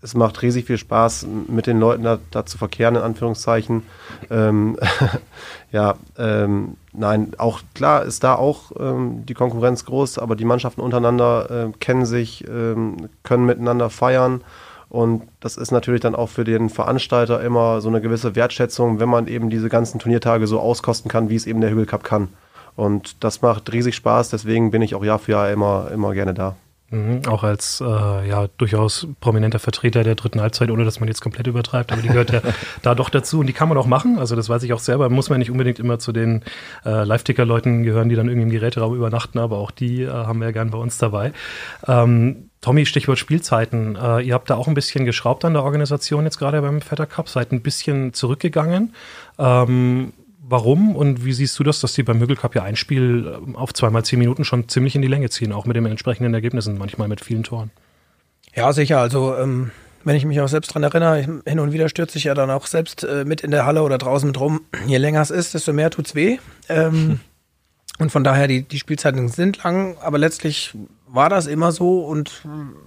es 0.00 0.14
macht 0.14 0.42
riesig 0.42 0.66
viel 0.66 0.78
Spaß, 0.78 1.26
mit 1.48 1.66
den 1.66 1.80
Leuten 1.80 2.04
da, 2.04 2.18
da 2.30 2.46
zu 2.46 2.56
verkehren, 2.56 2.94
in 2.94 3.02
Anführungszeichen. 3.02 3.82
Ähm, 4.30 4.78
ja, 5.72 5.96
ähm, 6.16 6.76
nein, 6.92 7.32
auch 7.38 7.62
klar 7.74 8.04
ist 8.04 8.22
da 8.22 8.36
auch 8.36 8.70
ähm, 8.78 9.26
die 9.26 9.34
Konkurrenz 9.34 9.84
groß, 9.84 10.18
aber 10.18 10.36
die 10.36 10.44
Mannschaften 10.44 10.82
untereinander 10.82 11.50
äh, 11.50 11.72
kennen 11.80 12.06
sich, 12.06 12.46
ähm, 12.46 13.08
können 13.24 13.44
miteinander 13.44 13.90
feiern. 13.90 14.42
Und 14.88 15.24
das 15.40 15.56
ist 15.56 15.72
natürlich 15.72 16.00
dann 16.00 16.14
auch 16.14 16.28
für 16.28 16.44
den 16.44 16.70
Veranstalter 16.70 17.42
immer 17.42 17.80
so 17.80 17.88
eine 17.88 18.00
gewisse 18.00 18.36
Wertschätzung, 18.36 19.00
wenn 19.00 19.08
man 19.08 19.26
eben 19.26 19.50
diese 19.50 19.68
ganzen 19.68 19.98
Turniertage 19.98 20.46
so 20.46 20.60
auskosten 20.60 21.10
kann, 21.10 21.28
wie 21.28 21.36
es 21.36 21.46
eben 21.46 21.60
der 21.60 21.70
Hügel 21.70 21.86
Cup 21.86 22.04
kann. 22.04 22.28
Und 22.76 23.22
das 23.24 23.42
macht 23.42 23.72
riesig 23.72 23.96
Spaß, 23.96 24.30
deswegen 24.30 24.70
bin 24.70 24.82
ich 24.82 24.94
auch 24.94 25.04
Jahr 25.04 25.18
für 25.18 25.32
Jahr 25.32 25.50
immer, 25.50 25.90
immer 25.92 26.14
gerne 26.14 26.32
da. 26.32 26.54
Mhm, 26.90 27.20
auch 27.26 27.42
als 27.42 27.82
äh, 27.82 27.84
ja 27.84 28.46
durchaus 28.56 29.06
prominenter 29.20 29.58
Vertreter 29.58 30.04
der 30.04 30.14
dritten 30.14 30.40
Halbzeit, 30.40 30.70
ohne 30.70 30.86
dass 30.86 31.00
man 31.00 31.08
jetzt 31.08 31.20
komplett 31.20 31.46
übertreibt, 31.46 31.92
aber 31.92 32.00
die 32.00 32.08
gehört 32.08 32.32
ja 32.32 32.40
da 32.82 32.94
doch 32.94 33.10
dazu 33.10 33.40
und 33.40 33.46
die 33.46 33.52
kann 33.52 33.68
man 33.68 33.76
auch 33.76 33.86
machen. 33.86 34.18
Also 34.18 34.36
das 34.36 34.48
weiß 34.48 34.62
ich 34.62 34.72
auch 34.72 34.78
selber. 34.78 35.10
Muss 35.10 35.28
man 35.28 35.38
nicht 35.38 35.50
unbedingt 35.50 35.78
immer 35.78 35.98
zu 35.98 36.12
den 36.12 36.42
äh, 36.86 37.04
Live-Ticker-Leuten 37.04 37.82
gehören, 37.82 38.08
die 38.08 38.14
dann 38.14 38.28
irgendwie 38.28 38.46
im 38.46 38.52
Geräteraum 38.52 38.94
übernachten, 38.94 39.38
aber 39.38 39.58
auch 39.58 39.70
die 39.70 40.02
äh, 40.02 40.08
haben 40.10 40.38
wir 40.40 40.46
ja 40.46 40.52
gern 40.52 40.70
bei 40.70 40.78
uns 40.78 40.96
dabei. 40.96 41.32
Ähm, 41.86 42.48
Tommy, 42.62 42.86
Stichwort 42.86 43.18
Spielzeiten. 43.18 43.96
Äh, 43.96 44.22
ihr 44.22 44.32
habt 44.32 44.48
da 44.48 44.56
auch 44.56 44.66
ein 44.66 44.74
bisschen 44.74 45.04
geschraubt 45.04 45.44
an 45.44 45.52
der 45.52 45.64
Organisation 45.64 46.24
jetzt 46.24 46.38
gerade 46.38 46.62
beim 46.62 46.80
Vetter 46.80 47.06
Cup, 47.06 47.28
seid 47.28 47.52
ein 47.52 47.60
bisschen 47.60 48.14
zurückgegangen. 48.14 48.94
Ähm, 49.38 50.14
warum 50.48 50.96
und 50.96 51.24
wie 51.24 51.32
siehst 51.32 51.58
du 51.58 51.64
das, 51.64 51.80
dass 51.80 51.92
die 51.92 52.02
beim 52.02 52.18
Mügel 52.18 52.36
Cup 52.36 52.54
ja 52.54 52.62
ein 52.62 52.76
Spiel 52.76 53.38
ähm, 53.42 53.56
auf 53.56 53.74
zweimal 53.74 54.04
zehn 54.04 54.18
Minuten 54.18 54.44
schon 54.44 54.68
ziemlich 54.68 54.94
in 54.94 55.02
die 55.02 55.08
Länge 55.08 55.30
ziehen, 55.30 55.52
auch 55.52 55.66
mit 55.66 55.76
den 55.76 55.86
entsprechenden 55.86 56.34
Ergebnissen, 56.34 56.78
manchmal 56.78 57.08
mit 57.08 57.20
vielen 57.20 57.42
Toren? 57.42 57.70
Ja, 58.54 58.72
sicher. 58.72 58.98
Also, 58.98 59.36
ähm, 59.36 59.70
wenn 60.04 60.16
ich 60.16 60.24
mich 60.24 60.40
auch 60.40 60.48
selbst 60.48 60.74
dran 60.74 60.82
erinnere, 60.82 61.40
hin 61.44 61.60
und 61.60 61.72
wieder 61.72 61.88
stürze 61.88 62.18
ich 62.18 62.24
ja 62.24 62.34
dann 62.34 62.50
auch 62.50 62.66
selbst 62.66 63.04
äh, 63.04 63.24
mit 63.24 63.42
in 63.42 63.50
der 63.50 63.66
Halle 63.66 63.82
oder 63.82 63.98
draußen 63.98 64.26
mit 64.26 64.40
rum. 64.40 64.62
Je 64.86 64.96
länger 64.96 65.20
es 65.20 65.30
ist, 65.30 65.54
desto 65.54 65.72
mehr 65.72 65.90
tut's 65.90 66.14
weh. 66.14 66.38
Ähm, 66.68 66.92
hm. 66.92 67.20
Und 67.98 68.12
von 68.12 68.22
daher, 68.22 68.46
die, 68.46 68.62
die 68.62 68.78
Spielzeiten 68.78 69.28
sind 69.28 69.64
lang, 69.64 69.96
aber 70.00 70.18
letztlich 70.18 70.72
war 71.08 71.28
das 71.28 71.48
immer 71.48 71.72
so 71.72 72.04
und 72.04 72.42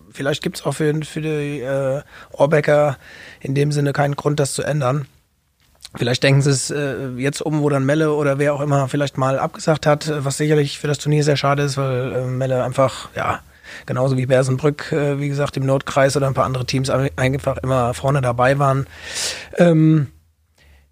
vielleicht 0.10 0.42
gibt's 0.42 0.66
auch 0.66 0.72
für, 0.72 0.94
für 1.04 1.20
die 1.20 1.60
äh, 1.60 2.02
Orbecker 2.32 2.98
in 3.42 3.54
dem 3.54 3.74
Sinne 3.74 3.92
keinen 3.92 4.16
Grund, 4.16 4.40
das 4.40 4.54
zu 4.54 4.64
ändern. 4.64 5.08
Vielleicht 5.96 6.24
denken 6.24 6.42
sie 6.42 6.52
es 6.52 6.72
äh, 6.72 7.10
jetzt 7.18 7.42
um, 7.42 7.62
wo 7.62 7.70
dann 7.70 7.86
Melle 7.86 8.14
oder 8.14 8.40
wer 8.40 8.54
auch 8.54 8.62
immer 8.62 8.88
vielleicht 8.88 9.18
mal 9.18 9.38
abgesagt 9.38 9.86
hat, 9.86 10.12
was 10.24 10.38
sicherlich 10.38 10.80
für 10.80 10.88
das 10.88 11.00
Turnier 11.00 11.24
sehr 11.24 11.36
schade 11.36 11.64
ist, 11.64 11.78
weil 11.78 12.14
äh, 12.14 12.26
Melle 12.26 12.64
einfach, 12.64 13.10
ja, 13.16 13.42
genauso 13.86 14.18
wie 14.18 14.26
Bersenbrück, 14.26 14.92
äh, 14.94 15.20
wie 15.20 15.28
gesagt, 15.28 15.58
im 15.58 15.66
Notkreis 15.66 16.16
oder 16.16 16.28
ein 16.28 16.34
paar 16.34 16.46
andere 16.46 16.66
Teams 16.66 16.90
einfach 16.90 17.58
immer 17.58 17.94
vorne 17.94 18.22
dabei 18.22 18.58
waren. 18.58 18.88
Ähm, 19.58 20.08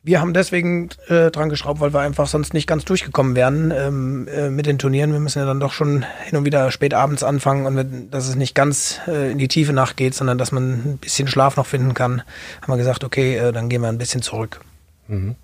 wir 0.01 0.21
haben 0.21 0.33
deswegen 0.33 0.89
äh, 1.07 1.29
dran 1.29 1.49
geschraubt, 1.49 1.81
weil 1.81 1.93
wir 1.93 1.99
einfach 1.99 2.27
sonst 2.27 2.53
nicht 2.53 2.67
ganz 2.67 2.85
durchgekommen 2.85 3.35
wären 3.35 3.71
ähm, 3.71 4.27
äh, 4.27 4.49
mit 4.49 4.65
den 4.65 4.79
Turnieren. 4.79 5.11
Wir 5.11 5.19
müssen 5.19 5.39
ja 5.39 5.45
dann 5.45 5.59
doch 5.59 5.73
schon 5.73 6.05
hin 6.23 6.37
und 6.37 6.45
wieder 6.45 6.71
spät 6.71 6.93
abends 6.93 7.21
anfangen 7.21 7.65
und 7.65 7.75
wenn, 7.75 8.09
dass 8.09 8.27
es 8.27 8.35
nicht 8.35 8.55
ganz 8.55 8.99
äh, 9.07 9.31
in 9.31 9.37
die 9.37 9.49
tiefe 9.49 9.73
Nacht 9.73 9.97
geht, 9.97 10.15
sondern 10.15 10.37
dass 10.37 10.51
man 10.51 10.71
ein 10.71 10.97
bisschen 10.97 11.27
Schlaf 11.27 11.57
noch 11.57 11.65
finden 11.65 11.93
kann, 11.93 12.21
haben 12.61 12.73
wir 12.73 12.77
gesagt, 12.77 13.03
okay, 13.03 13.37
äh, 13.37 13.51
dann 13.51 13.69
gehen 13.69 13.81
wir 13.81 13.89
ein 13.89 13.97
bisschen 13.97 14.21
zurück. 14.21 14.61
Mhm. 15.09 15.35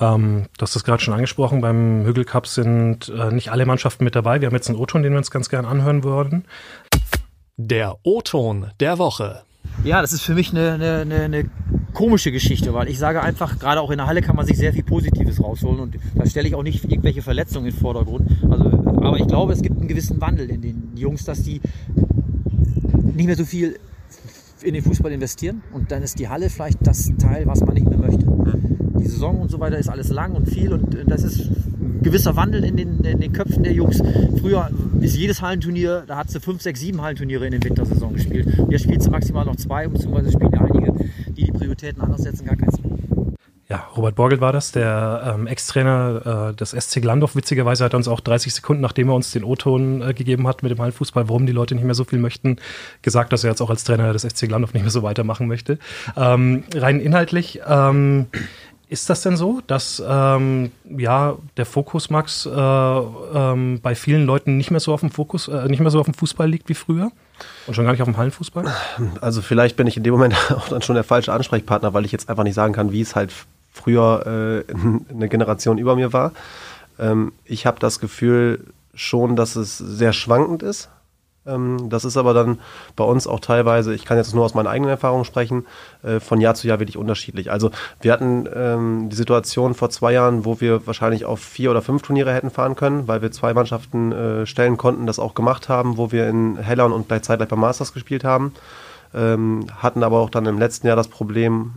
Ähm, 0.00 0.46
du 0.56 0.62
hast 0.62 0.74
das 0.74 0.84
gerade 0.84 1.02
schon 1.02 1.14
angesprochen, 1.14 1.60
beim 1.60 2.04
Hügel 2.04 2.24
Cup 2.24 2.46
sind 2.46 3.08
äh, 3.10 3.30
nicht 3.32 3.50
alle 3.50 3.66
Mannschaften 3.66 4.04
mit 4.04 4.16
dabei. 4.16 4.40
Wir 4.40 4.46
haben 4.46 4.54
jetzt 4.54 4.68
einen 4.68 4.78
O-Ton, 4.78 5.02
den 5.02 5.12
wir 5.12 5.18
uns 5.18 5.30
ganz 5.30 5.48
gern 5.48 5.64
anhören 5.64 6.02
würden. 6.02 6.44
Der 7.56 7.96
O-Ton 8.02 8.70
der 8.80 8.98
Woche. 8.98 9.42
Ja, 9.84 10.00
das 10.00 10.12
ist 10.12 10.22
für 10.22 10.34
mich 10.34 10.50
eine, 10.50 10.72
eine, 10.72 11.22
eine, 11.22 11.50
komische 11.92 12.32
Geschichte, 12.32 12.74
weil 12.74 12.88
ich 12.88 12.98
sage 12.98 13.22
einfach, 13.22 13.58
gerade 13.60 13.80
auch 13.80 13.90
in 13.90 13.98
der 13.98 14.08
Halle 14.08 14.20
kann 14.20 14.34
man 14.34 14.44
sich 14.44 14.56
sehr 14.56 14.72
viel 14.72 14.82
Positives 14.82 15.40
rausholen 15.40 15.78
und 15.78 15.96
da 16.16 16.26
stelle 16.26 16.48
ich 16.48 16.56
auch 16.56 16.64
nicht 16.64 16.84
irgendwelche 16.84 17.22
Verletzungen 17.22 17.66
in 17.66 17.72
den 17.72 17.80
Vordergrund. 17.80 18.28
Also, 18.50 18.64
aber 18.96 19.16
ich 19.16 19.28
glaube, 19.28 19.52
es 19.52 19.62
gibt 19.62 19.78
einen 19.78 19.86
gewissen 19.86 20.20
Wandel 20.20 20.50
in 20.50 20.60
den 20.60 20.96
Jungs, 20.96 21.24
dass 21.24 21.42
die 21.42 21.60
nicht 23.14 23.26
mehr 23.26 23.36
so 23.36 23.44
viel 23.44 23.78
in 24.62 24.74
den 24.74 24.82
Fußball 24.82 25.12
investieren 25.12 25.62
und 25.72 25.92
dann 25.92 26.02
ist 26.02 26.18
die 26.18 26.28
Halle 26.28 26.50
vielleicht 26.50 26.84
das 26.84 27.12
Teil, 27.16 27.46
was 27.46 27.60
man 27.60 27.74
nicht 27.74 27.88
mehr 27.88 27.98
möchte. 27.98 28.26
Die 29.04 29.10
Saison 29.10 29.38
und 29.38 29.50
so 29.50 29.60
weiter 29.60 29.76
ist 29.76 29.90
alles 29.90 30.08
lang 30.08 30.32
und 30.32 30.48
viel 30.48 30.72
und 30.72 30.96
das 31.06 31.22
ist 31.22 31.40
ein 31.40 32.00
gewisser 32.02 32.36
Wandel 32.36 32.64
in 32.64 32.78
den, 32.78 33.04
in 33.04 33.20
den 33.20 33.32
Köpfen 33.34 33.62
der 33.62 33.74
Jungs. 33.74 34.02
Früher 34.40 34.70
ist 35.00 35.14
jedes 35.14 35.42
Hallenturnier, 35.42 36.04
da 36.06 36.16
hat 36.16 36.30
sie 36.30 36.40
fünf, 36.40 36.62
sechs, 36.62 36.80
sieben 36.80 37.02
Hallenturniere 37.02 37.44
in 37.44 37.52
den 37.52 37.62
Wintersaison 37.62 38.14
gespielt. 38.14 38.48
Jetzt 38.70 38.84
spielt 38.84 39.02
sie 39.02 39.10
maximal 39.10 39.44
noch 39.44 39.56
zwei, 39.56 39.86
beziehungsweise 39.88 40.32
spielen 40.32 40.52
ja 40.52 40.60
einige, 40.62 40.94
die 41.36 41.44
die 41.44 41.52
Prioritäten 41.52 42.00
anders 42.00 42.22
setzen, 42.22 42.46
gar 42.46 42.56
keins 42.56 42.80
mehr. 42.80 42.92
Ja, 43.68 43.88
Robert 43.94 44.14
Borgel 44.14 44.40
war 44.40 44.52
das, 44.52 44.72
der 44.72 45.34
ähm, 45.34 45.46
Ex-Trainer 45.46 46.50
äh, 46.50 46.54
des 46.54 46.70
SC 46.70 47.02
Glandorf. 47.02 47.36
Witzigerweise 47.36 47.84
hat 47.84 47.92
er 47.94 47.96
uns 47.96 48.08
auch 48.08 48.20
30 48.20 48.54
Sekunden, 48.54 48.80
nachdem 48.80 49.10
er 49.10 49.14
uns 49.14 49.32
den 49.32 49.44
O-Ton 49.44 50.00
äh, 50.00 50.14
gegeben 50.14 50.46
hat 50.46 50.62
mit 50.62 50.70
dem 50.70 50.80
Hallenfußball, 50.80 51.28
warum 51.28 51.44
die 51.44 51.52
Leute 51.52 51.74
nicht 51.74 51.84
mehr 51.84 51.94
so 51.94 52.04
viel 52.04 52.18
möchten, 52.18 52.56
gesagt, 53.02 53.32
dass 53.34 53.44
er 53.44 53.50
jetzt 53.50 53.60
auch 53.60 53.70
als 53.70 53.84
Trainer 53.84 54.12
des 54.14 54.22
SC 54.22 54.48
Glandorf 54.48 54.72
nicht 54.72 54.82
mehr 54.82 54.90
so 54.90 55.02
weitermachen 55.02 55.46
möchte. 55.46 55.78
Ähm, 56.16 56.64
rein 56.74 57.00
inhaltlich, 57.00 57.60
ähm, 57.66 58.26
ist 58.94 59.10
das 59.10 59.22
denn 59.22 59.36
so, 59.36 59.60
dass 59.66 60.02
ähm, 60.06 60.70
ja 60.84 61.36
der 61.56 61.66
Fokus 61.66 62.10
Max 62.10 62.46
äh, 62.46 62.50
ähm, 62.50 63.80
bei 63.82 63.94
vielen 63.94 64.24
Leuten 64.24 64.56
nicht 64.56 64.70
mehr 64.70 64.80
so 64.80 64.94
auf 64.94 65.00
dem 65.00 65.10
Fokus, 65.10 65.48
äh, 65.48 65.66
nicht 65.68 65.80
mehr 65.80 65.90
so 65.90 65.98
auf 65.98 66.06
dem 66.06 66.14
Fußball 66.14 66.48
liegt 66.48 66.68
wie 66.68 66.74
früher 66.74 67.10
und 67.66 67.74
schon 67.74 67.84
gar 67.84 67.90
nicht 67.92 68.02
auf 68.02 68.08
dem 68.08 68.16
Hallenfußball? 68.16 68.72
Also 69.20 69.42
vielleicht 69.42 69.76
bin 69.76 69.88
ich 69.88 69.96
in 69.96 70.04
dem 70.04 70.12
Moment 70.12 70.36
auch 70.56 70.68
dann 70.68 70.80
schon 70.80 70.94
der 70.94 71.04
falsche 71.04 71.32
Ansprechpartner, 71.32 71.92
weil 71.92 72.04
ich 72.04 72.12
jetzt 72.12 72.30
einfach 72.30 72.44
nicht 72.44 72.54
sagen 72.54 72.72
kann, 72.72 72.92
wie 72.92 73.00
es 73.00 73.16
halt 73.16 73.32
früher 73.72 74.64
äh, 74.68 74.72
eine 75.12 75.28
Generation 75.28 75.78
über 75.78 75.96
mir 75.96 76.12
war. 76.12 76.32
Ähm, 76.98 77.32
ich 77.44 77.66
habe 77.66 77.80
das 77.80 77.98
Gefühl 77.98 78.64
schon, 78.94 79.34
dass 79.34 79.56
es 79.56 79.76
sehr 79.76 80.12
schwankend 80.12 80.62
ist. 80.62 80.88
Ähm, 81.46 81.88
das 81.90 82.04
ist 82.04 82.16
aber 82.16 82.34
dann 82.34 82.60
bei 82.96 83.04
uns 83.04 83.26
auch 83.26 83.40
teilweise, 83.40 83.94
ich 83.94 84.04
kann 84.04 84.16
jetzt 84.16 84.34
nur 84.34 84.44
aus 84.44 84.54
meinen 84.54 84.66
eigenen 84.66 84.90
Erfahrungen 84.90 85.24
sprechen, 85.24 85.66
äh, 86.02 86.20
von 86.20 86.40
Jahr 86.40 86.54
zu 86.54 86.66
Jahr 86.68 86.80
wirklich 86.80 86.96
unterschiedlich. 86.96 87.50
Also 87.50 87.70
wir 88.00 88.12
hatten 88.12 88.48
ähm, 88.54 89.08
die 89.10 89.16
Situation 89.16 89.74
vor 89.74 89.90
zwei 89.90 90.12
Jahren, 90.12 90.44
wo 90.44 90.60
wir 90.60 90.86
wahrscheinlich 90.86 91.24
auf 91.24 91.40
vier 91.40 91.70
oder 91.70 91.82
fünf 91.82 92.02
Turniere 92.02 92.32
hätten 92.32 92.50
fahren 92.50 92.76
können, 92.76 93.08
weil 93.08 93.22
wir 93.22 93.30
zwei 93.32 93.54
Mannschaften 93.54 94.12
äh, 94.12 94.46
stellen 94.46 94.76
konnten, 94.76 95.06
das 95.06 95.18
auch 95.18 95.34
gemacht 95.34 95.68
haben, 95.68 95.96
wo 95.96 96.12
wir 96.12 96.28
in 96.28 96.56
Hellern 96.56 96.92
und 96.92 97.08
bei 97.08 97.18
zeitgleich 97.18 97.48
beim 97.48 97.60
Masters 97.60 97.92
gespielt 97.92 98.24
haben. 98.24 98.54
Ähm, 99.14 99.66
hatten 99.78 100.02
aber 100.02 100.18
auch 100.18 100.30
dann 100.30 100.46
im 100.46 100.58
letzten 100.58 100.88
Jahr 100.88 100.96
das 100.96 101.06
Problem, 101.06 101.74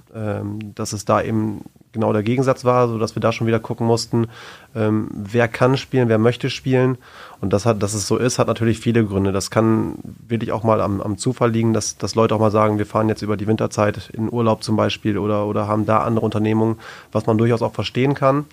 dass 0.73 0.91
es 0.91 1.05
da 1.05 1.21
eben 1.21 1.63
genau 1.97 2.13
der 2.13 2.23
Gegensatz 2.23 2.63
war, 2.63 2.87
sodass 2.87 3.15
wir 3.15 3.21
da 3.21 3.31
schon 3.31 3.47
wieder 3.47 3.59
gucken 3.59 3.87
mussten, 3.87 4.27
ähm, 4.75 5.09
wer 5.11 5.47
kann 5.47 5.77
spielen, 5.77 6.09
wer 6.09 6.19
möchte 6.19 6.49
spielen. 6.49 6.97
Und 7.41 7.53
das 7.53 7.65
hat, 7.65 7.81
dass 7.81 7.93
es 7.93 8.07
so 8.07 8.17
ist, 8.17 8.39
hat 8.39 8.47
natürlich 8.47 8.79
viele 8.79 9.03
Gründe. 9.03 9.31
Das 9.31 9.51
kann 9.51 9.95
wirklich 10.27 10.51
auch 10.51 10.63
mal 10.63 10.79
am, 10.81 11.01
am 11.01 11.17
Zufall 11.17 11.51
liegen, 11.51 11.73
dass, 11.73 11.97
dass 11.97 12.15
Leute 12.15 12.35
auch 12.35 12.39
mal 12.39 12.51
sagen, 12.51 12.77
wir 12.77 12.85
fahren 12.85 13.09
jetzt 13.09 13.23
über 13.23 13.35
die 13.35 13.47
Winterzeit 13.47 14.09
in 14.13 14.31
Urlaub 14.31 14.63
zum 14.63 14.75
Beispiel 14.75 15.17
oder, 15.17 15.45
oder 15.47 15.67
haben 15.67 15.85
da 15.85 15.99
andere 15.99 16.25
Unternehmungen, 16.25 16.77
was 17.11 17.25
man 17.25 17.37
durchaus 17.37 17.61
auch 17.61 17.73
verstehen 17.73 18.13
kann. 18.13 18.45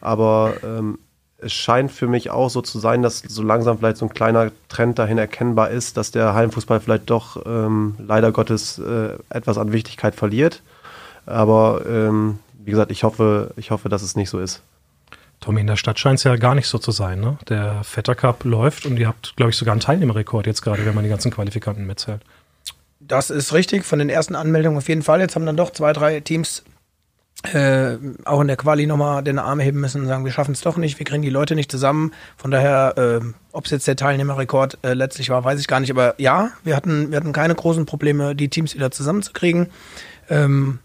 Aber 0.00 0.54
ähm, 0.62 0.98
es 1.38 1.52
scheint 1.52 1.90
für 1.90 2.06
mich 2.06 2.30
auch 2.30 2.50
so 2.50 2.60
zu 2.60 2.78
sein, 2.78 3.02
dass 3.02 3.20
so 3.20 3.42
langsam 3.42 3.78
vielleicht 3.78 3.96
so 3.96 4.06
ein 4.06 4.14
kleiner 4.14 4.50
Trend 4.68 4.98
dahin 4.98 5.18
erkennbar 5.18 5.70
ist, 5.70 5.96
dass 5.96 6.10
der 6.10 6.34
Hallenfußball 6.34 6.80
vielleicht 6.80 7.08
doch 7.08 7.44
ähm, 7.46 7.94
leider 7.98 8.32
Gottes 8.32 8.78
äh, 8.78 9.16
etwas 9.30 9.58
an 9.58 9.72
Wichtigkeit 9.72 10.14
verliert. 10.14 10.62
Aber 11.26 11.82
ähm, 11.86 12.38
wie 12.64 12.70
gesagt, 12.70 12.90
ich 12.90 13.04
hoffe, 13.04 13.52
ich 13.56 13.70
hoffe, 13.70 13.88
dass 13.88 14.02
es 14.02 14.16
nicht 14.16 14.30
so 14.30 14.38
ist. 14.38 14.62
Tommy, 15.40 15.62
in 15.62 15.66
der 15.66 15.76
Stadt 15.76 15.98
scheint 15.98 16.18
es 16.18 16.24
ja 16.24 16.36
gar 16.36 16.54
nicht 16.54 16.66
so 16.66 16.78
zu 16.78 16.90
sein. 16.90 17.20
Ne? 17.20 17.38
Der 17.48 17.82
Vetter 17.82 18.14
Cup 18.14 18.44
läuft 18.44 18.84
und 18.84 18.98
ihr 18.98 19.08
habt, 19.08 19.34
glaube 19.36 19.50
ich, 19.50 19.56
sogar 19.56 19.72
einen 19.72 19.80
Teilnehmerrekord 19.80 20.46
jetzt 20.46 20.60
gerade, 20.60 20.84
wenn 20.84 20.94
man 20.94 21.02
die 21.04 21.10
ganzen 21.10 21.30
Qualifikanten 21.30 21.86
mitzählt. 21.86 22.20
Das 23.00 23.30
ist 23.30 23.54
richtig, 23.54 23.84
von 23.84 23.98
den 23.98 24.10
ersten 24.10 24.34
Anmeldungen 24.34 24.76
auf 24.76 24.88
jeden 24.88 25.02
Fall. 25.02 25.20
Jetzt 25.20 25.34
haben 25.34 25.46
dann 25.46 25.56
doch 25.56 25.70
zwei, 25.70 25.94
drei 25.94 26.20
Teams 26.20 26.62
äh, 27.54 27.96
auch 28.26 28.42
in 28.42 28.48
der 28.48 28.58
Quali 28.58 28.86
nochmal 28.86 29.24
den 29.24 29.38
Arm 29.38 29.60
heben 29.60 29.80
müssen 29.80 30.02
und 30.02 30.08
sagen, 30.08 30.26
wir 30.26 30.32
schaffen 30.32 30.52
es 30.52 30.60
doch 30.60 30.76
nicht, 30.76 30.98
wir 30.98 31.06
kriegen 31.06 31.22
die 31.22 31.30
Leute 31.30 31.54
nicht 31.54 31.70
zusammen. 31.70 32.12
Von 32.36 32.50
daher, 32.50 32.94
äh, 32.98 33.20
ob 33.52 33.64
es 33.64 33.70
jetzt 33.70 33.88
der 33.88 33.96
Teilnehmerrekord 33.96 34.78
äh, 34.82 34.92
letztlich 34.92 35.30
war, 35.30 35.42
weiß 35.42 35.58
ich 35.58 35.66
gar 35.66 35.80
nicht. 35.80 35.90
Aber 35.90 36.14
ja, 36.18 36.50
wir 36.64 36.76
hatten, 36.76 37.10
wir 37.10 37.16
hatten 37.16 37.32
keine 37.32 37.54
großen 37.54 37.86
Probleme, 37.86 38.34
die 38.36 38.50
Teams 38.50 38.74
wieder 38.74 38.90
zusammenzukriegen. 38.90 39.68
Ähm, 40.28 40.80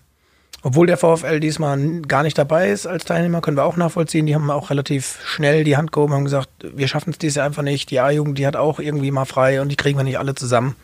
obwohl 0.65 0.87
der 0.87 0.97
VfL 0.97 1.39
diesmal 1.39 2.01
gar 2.07 2.23
nicht 2.23 2.39
dabei 2.39 2.71
ist 2.71 2.87
als 2.87 3.05
Teilnehmer, 3.05 3.39
können 3.39 3.55
wir 3.55 3.65
auch 3.65 3.77
nachvollziehen. 3.77 4.25
Die 4.25 4.33
haben 4.33 4.49
auch 4.49 4.71
relativ 4.71 5.19
schnell 5.23 5.63
die 5.63 5.77
Hand 5.77 5.91
gehoben, 5.91 6.13
haben 6.13 6.23
gesagt, 6.23 6.49
wir 6.63 6.87
schaffen 6.87 7.11
es 7.11 7.19
dieses 7.19 7.35
Jahr 7.35 7.45
einfach 7.45 7.61
nicht. 7.61 7.91
Die 7.91 7.99
A-Jugend, 7.99 8.39
die 8.39 8.47
hat 8.47 8.55
auch 8.55 8.79
irgendwie 8.79 9.11
mal 9.11 9.25
frei 9.25 9.61
und 9.61 9.69
die 9.69 9.75
kriegen 9.75 9.99
wir 9.99 10.03
nicht 10.03 10.17
alle 10.17 10.33
zusammen. 10.33 10.75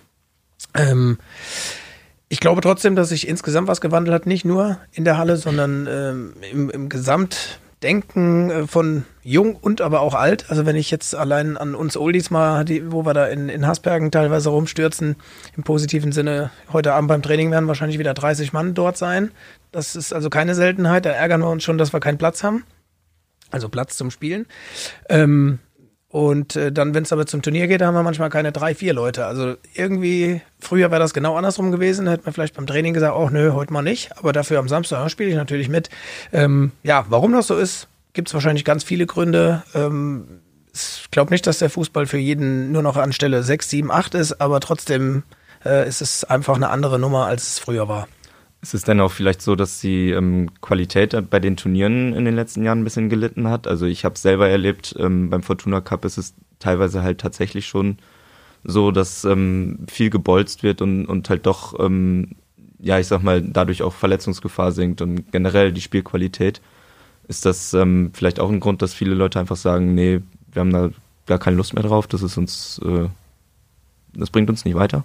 Ähm, 0.75 1.17
ich 2.29 2.39
glaube 2.39 2.61
trotzdem, 2.61 2.95
dass 2.95 3.09
sich 3.09 3.27
insgesamt 3.27 3.67
was 3.67 3.81
gewandelt 3.81 4.13
hat, 4.13 4.27
nicht 4.27 4.45
nur 4.45 4.77
in 4.91 5.03
der 5.03 5.17
Halle, 5.17 5.35
sondern 5.35 5.87
ähm, 5.89 6.33
im, 6.51 6.69
im 6.69 6.87
Gesamtdenken 6.87 8.51
äh, 8.51 8.67
von 8.67 9.05
jung 9.23 9.55
und 9.55 9.81
aber 9.81 10.01
auch 10.01 10.13
alt. 10.13 10.45
Also 10.49 10.67
wenn 10.67 10.75
ich 10.75 10.91
jetzt 10.91 11.15
allein 11.15 11.57
an 11.57 11.73
uns 11.73 11.97
Oldies 11.97 12.29
mal, 12.29 12.65
die, 12.65 12.91
wo 12.91 13.03
wir 13.03 13.15
da 13.15 13.25
in, 13.25 13.49
in 13.49 13.65
Hasbergen 13.65 14.11
teilweise 14.11 14.49
rumstürzen, 14.49 15.15
im 15.57 15.63
positiven 15.63 16.11
Sinne, 16.11 16.51
heute 16.71 16.93
Abend 16.93 17.07
beim 17.07 17.23
Training 17.23 17.49
werden 17.49 17.67
wahrscheinlich 17.67 17.97
wieder 17.97 18.13
30 18.13 18.53
Mann 18.53 18.75
dort 18.75 18.95
sein. 18.95 19.31
Das 19.71 19.95
ist 19.95 20.13
also 20.13 20.29
keine 20.29 20.55
Seltenheit. 20.55 21.05
Da 21.05 21.11
ärgern 21.11 21.41
wir 21.41 21.49
uns 21.49 21.63
schon, 21.63 21.77
dass 21.77 21.93
wir 21.93 21.99
keinen 21.99 22.17
Platz 22.17 22.43
haben. 22.43 22.63
Also 23.51 23.69
Platz 23.69 23.97
zum 23.97 24.11
Spielen. 24.11 24.45
Ähm, 25.09 25.59
und 26.11 26.57
äh, 26.57 26.73
dann, 26.73 26.93
wenn 26.93 27.03
es 27.03 27.13
aber 27.13 27.25
zum 27.25 27.41
Turnier 27.41 27.67
geht, 27.67 27.81
haben 27.81 27.93
wir 27.93 28.03
manchmal 28.03 28.29
keine 28.29 28.51
drei, 28.51 28.75
vier 28.75 28.93
Leute. 28.93 29.25
Also 29.25 29.55
irgendwie, 29.73 30.41
früher 30.59 30.91
wäre 30.91 30.99
das 30.99 31.13
genau 31.13 31.37
andersrum 31.37 31.71
gewesen. 31.71 32.05
Da 32.05 32.11
hätte 32.11 32.25
man 32.25 32.33
vielleicht 32.33 32.55
beim 32.55 32.67
Training 32.67 32.93
gesagt, 32.93 33.15
oh 33.15 33.29
nö, 33.29 33.53
heute 33.53 33.71
mal 33.71 33.81
nicht. 33.81 34.17
Aber 34.17 34.33
dafür 34.33 34.59
am 34.59 34.67
Samstag 34.67 35.09
spiele 35.09 35.29
ich 35.29 35.35
natürlich 35.35 35.69
mit. 35.69 35.89
Ähm, 36.33 36.73
ja, 36.83 37.05
warum 37.07 37.31
das 37.31 37.47
so 37.47 37.57
ist, 37.57 37.87
gibt 38.11 38.27
es 38.27 38.33
wahrscheinlich 38.33 38.65
ganz 38.65 38.83
viele 38.83 39.05
Gründe. 39.05 39.63
Ähm, 39.73 40.41
ich 40.73 41.09
glaube 41.11 41.31
nicht, 41.31 41.47
dass 41.47 41.59
der 41.59 41.69
Fußball 41.69 42.05
für 42.05 42.17
jeden 42.17 42.73
nur 42.73 42.81
noch 42.81 42.97
an 42.97 43.13
Stelle 43.13 43.41
6, 43.41 43.69
7, 43.69 43.91
8 43.91 44.15
ist, 44.15 44.41
aber 44.41 44.59
trotzdem 44.59 45.23
äh, 45.63 45.87
ist 45.87 46.01
es 46.01 46.25
einfach 46.25 46.55
eine 46.55 46.69
andere 46.69 46.99
Nummer, 46.99 47.25
als 47.25 47.43
es 47.43 47.59
früher 47.59 47.87
war. 47.87 48.09
Ist 48.61 48.75
es 48.75 48.83
denn 48.83 48.99
auch 48.99 49.11
vielleicht 49.11 49.41
so, 49.41 49.55
dass 49.55 49.79
die 49.79 50.11
ähm, 50.11 50.49
Qualität 50.61 51.17
bei 51.31 51.39
den 51.39 51.57
Turnieren 51.57 52.13
in 52.13 52.25
den 52.25 52.35
letzten 52.35 52.63
Jahren 52.63 52.81
ein 52.81 52.83
bisschen 52.83 53.09
gelitten 53.09 53.47
hat? 53.47 53.67
Also 53.67 53.87
ich 53.87 54.05
habe 54.05 54.17
selber 54.19 54.49
erlebt, 54.49 54.95
ähm, 54.99 55.31
beim 55.31 55.41
Fortuna 55.41 55.81
Cup 55.81 56.05
ist 56.05 56.19
es 56.19 56.35
teilweise 56.59 57.01
halt 57.01 57.19
tatsächlich 57.19 57.65
schon 57.65 57.97
so, 58.63 58.91
dass 58.91 59.25
ähm, 59.25 59.79
viel 59.89 60.11
gebolzt 60.11 60.61
wird 60.61 60.81
und, 60.81 61.07
und 61.07 61.27
halt 61.29 61.47
doch, 61.47 61.79
ähm, 61.79 62.35
ja, 62.79 62.99
ich 62.99 63.07
sag 63.07 63.23
mal, 63.23 63.41
dadurch 63.41 63.81
auch 63.81 63.93
Verletzungsgefahr 63.93 64.71
sinkt 64.71 65.01
und 65.01 65.31
generell 65.31 65.71
die 65.71 65.81
Spielqualität. 65.81 66.61
Ist 67.27 67.45
das 67.45 67.73
ähm, 67.73 68.11
vielleicht 68.13 68.39
auch 68.39 68.49
ein 68.49 68.59
Grund, 68.59 68.83
dass 68.83 68.93
viele 68.93 69.15
Leute 69.15 69.39
einfach 69.39 69.55
sagen, 69.55 69.95
nee, 69.95 70.21
wir 70.51 70.59
haben 70.59 70.73
da 70.73 70.91
gar 71.25 71.39
keine 71.39 71.57
Lust 71.57 71.73
mehr 71.73 71.83
drauf, 71.83 72.05
das 72.05 72.21
ist 72.21 72.37
uns, 72.37 72.79
äh, 72.85 73.07
das 74.13 74.29
bringt 74.29 74.51
uns 74.51 74.65
nicht 74.65 74.75
weiter? 74.75 75.03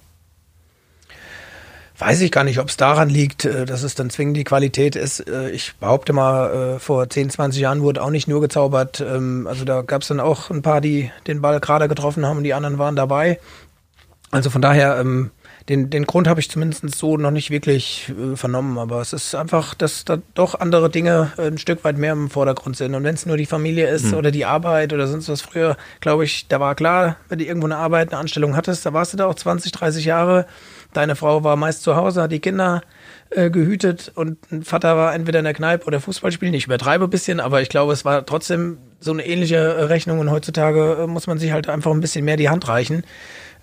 Weiß 1.98 2.20
ich 2.20 2.30
gar 2.30 2.44
nicht, 2.44 2.58
ob 2.58 2.68
es 2.68 2.76
daran 2.76 3.08
liegt, 3.08 3.46
äh, 3.46 3.64
dass 3.64 3.82
es 3.82 3.94
dann 3.94 4.10
zwingend 4.10 4.36
die 4.36 4.44
Qualität 4.44 4.96
ist. 4.96 5.20
Äh, 5.20 5.50
ich 5.50 5.74
behaupte 5.76 6.12
mal, 6.12 6.74
äh, 6.76 6.78
vor 6.78 7.08
10, 7.08 7.30
20 7.30 7.60
Jahren 7.62 7.80
wurde 7.80 8.02
auch 8.02 8.10
nicht 8.10 8.28
nur 8.28 8.42
gezaubert. 8.42 9.00
Ähm, 9.00 9.46
also 9.46 9.64
da 9.64 9.80
gab 9.80 10.02
es 10.02 10.08
dann 10.08 10.20
auch 10.20 10.50
ein 10.50 10.60
paar, 10.60 10.82
die 10.82 11.10
den 11.26 11.40
Ball 11.40 11.58
gerade 11.58 11.88
getroffen 11.88 12.26
haben 12.26 12.36
und 12.36 12.44
die 12.44 12.52
anderen 12.52 12.78
waren 12.78 12.96
dabei. 12.96 13.40
Also 14.30 14.50
von 14.50 14.60
daher, 14.60 14.98
ähm, 15.00 15.30
den, 15.70 15.88
den 15.88 16.04
Grund 16.04 16.28
habe 16.28 16.38
ich 16.38 16.50
zumindest 16.50 16.94
so 16.94 17.16
noch 17.16 17.30
nicht 17.30 17.50
wirklich 17.50 18.12
vernommen. 18.34 18.78
Aber 18.78 19.00
es 19.00 19.12
ist 19.12 19.34
einfach, 19.34 19.74
dass 19.74 20.04
da 20.04 20.18
doch 20.34 20.54
andere 20.54 20.90
Dinge 20.90 21.32
ein 21.38 21.58
Stück 21.58 21.82
weit 21.82 21.98
mehr 21.98 22.12
im 22.12 22.30
Vordergrund 22.30 22.76
sind. 22.76 22.94
Und 22.94 23.02
wenn 23.02 23.16
es 23.16 23.26
nur 23.26 23.36
die 23.36 23.46
Familie 23.46 23.88
ist 23.88 24.12
mhm. 24.12 24.14
oder 24.14 24.30
die 24.30 24.44
Arbeit 24.44 24.92
oder 24.92 25.08
sonst 25.08 25.28
was 25.28 25.40
früher, 25.40 25.76
glaube 26.00 26.24
ich, 26.24 26.46
da 26.46 26.60
war 26.60 26.76
klar, 26.76 27.16
wenn 27.28 27.40
du 27.40 27.44
irgendwo 27.44 27.66
eine 27.66 27.78
Arbeit, 27.78 28.12
eine 28.12 28.20
Anstellung 28.20 28.54
hattest, 28.54 28.86
da 28.86 28.92
warst 28.92 29.12
du 29.12 29.16
da 29.16 29.26
auch 29.26 29.34
20, 29.34 29.72
30 29.72 30.04
Jahre 30.04 30.46
deine 30.96 31.16
Frau 31.16 31.44
war 31.44 31.56
meist 31.56 31.82
zu 31.82 31.96
Hause, 31.96 32.22
hat 32.22 32.32
die 32.32 32.40
Kinder 32.40 32.82
äh, 33.30 33.50
gehütet 33.50 34.12
und 34.14 34.38
ein 34.52 34.62
Vater 34.62 34.96
war 34.96 35.14
entweder 35.14 35.40
in 35.40 35.44
der 35.44 35.54
Kneipe 35.54 35.86
oder 35.86 36.00
Fußball 36.00 36.32
spielen. 36.32 36.54
Ich 36.54 36.66
übertreibe 36.66 37.04
ein 37.04 37.10
bisschen, 37.10 37.40
aber 37.40 37.60
ich 37.60 37.68
glaube, 37.68 37.92
es 37.92 38.04
war 38.04 38.24
trotzdem 38.24 38.78
so 39.00 39.12
eine 39.12 39.26
ähnliche 39.26 39.88
Rechnung 39.88 40.20
und 40.20 40.30
heutzutage 40.30 40.98
äh, 41.02 41.06
muss 41.06 41.26
man 41.26 41.38
sich 41.38 41.52
halt 41.52 41.68
einfach 41.68 41.90
ein 41.90 42.00
bisschen 42.00 42.24
mehr 42.24 42.36
die 42.36 42.48
Hand 42.48 42.68
reichen. 42.68 43.04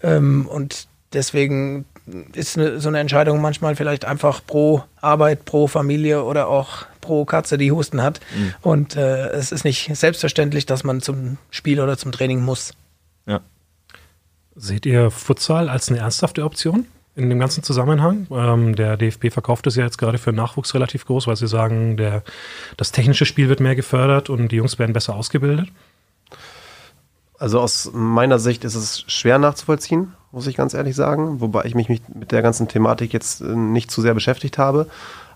Ähm, 0.02 0.48
und 0.48 0.88
deswegen 1.14 1.86
ist 2.34 2.58
eine, 2.58 2.80
so 2.80 2.90
eine 2.90 3.00
Entscheidung 3.00 3.42
manchmal 3.42 3.76
vielleicht 3.76 4.06
einfach 4.06 4.42
pro 4.46 4.84
Arbeit, 5.00 5.46
pro 5.46 5.68
Familie 5.68 6.24
oder 6.24 6.48
auch 6.48 6.86
pro 7.00 7.26
Katze, 7.26 7.58
die 7.58 7.72
Husten 7.72 8.02
hat. 8.02 8.20
Mhm. 8.36 8.54
Und 8.62 8.96
äh, 8.96 9.30
es 9.30 9.52
ist 9.52 9.64
nicht 9.64 9.96
selbstverständlich, 9.96 10.66
dass 10.66 10.84
man 10.84 11.02
zum 11.02 11.38
Spiel 11.50 11.80
oder 11.80 11.98
zum 11.98 12.12
Training 12.12 12.42
muss. 12.42 12.74
Ja. 13.26 13.40
Seht 14.56 14.86
ihr 14.86 15.10
Futsal 15.10 15.70
als 15.70 15.90
eine 15.90 16.00
ernsthafte 16.00 16.44
Option 16.44 16.86
in 17.16 17.30
dem 17.30 17.40
ganzen 17.40 17.64
Zusammenhang? 17.64 18.28
Ähm, 18.32 18.76
der 18.76 18.98
DFB 18.98 19.32
verkauft 19.32 19.68
es 19.68 19.76
ja 19.76 19.84
jetzt 19.84 19.98
gerade 19.98 20.18
für 20.18 20.34
Nachwuchs 20.34 20.74
relativ 20.74 21.06
groß, 21.06 21.28
weil 21.28 21.36
sie 21.36 21.48
sagen, 21.48 21.98
der, 21.98 22.24
das 22.78 22.92
technische 22.92 23.26
Spiel 23.26 23.50
wird 23.50 23.60
mehr 23.60 23.76
gefördert 23.76 24.30
und 24.30 24.50
die 24.52 24.58
Jungs 24.58 24.80
werden 24.80 24.94
besser 24.94 25.16
ausgebildet. 25.16 25.70
Also 27.38 27.60
aus 27.60 27.92
meiner 27.94 28.40
Sicht 28.40 28.64
ist 28.64 28.76
es 28.76 29.04
schwer 29.08 29.38
nachzuvollziehen, 29.38 30.14
muss 30.32 30.48
ich 30.48 30.56
ganz 30.56 30.74
ehrlich 30.74 30.96
sagen, 30.96 31.42
wobei 31.42 31.66
ich 31.66 31.76
mich 31.76 31.90
mit 31.90 32.32
der 32.32 32.42
ganzen 32.42 32.68
Thematik 32.68 33.14
jetzt 33.14 33.42
äh, 33.42 33.56
nicht 33.56 33.92
zu 33.92 34.02
sehr 34.02 34.14
beschäftigt 34.14 34.58
habe. 34.58 34.88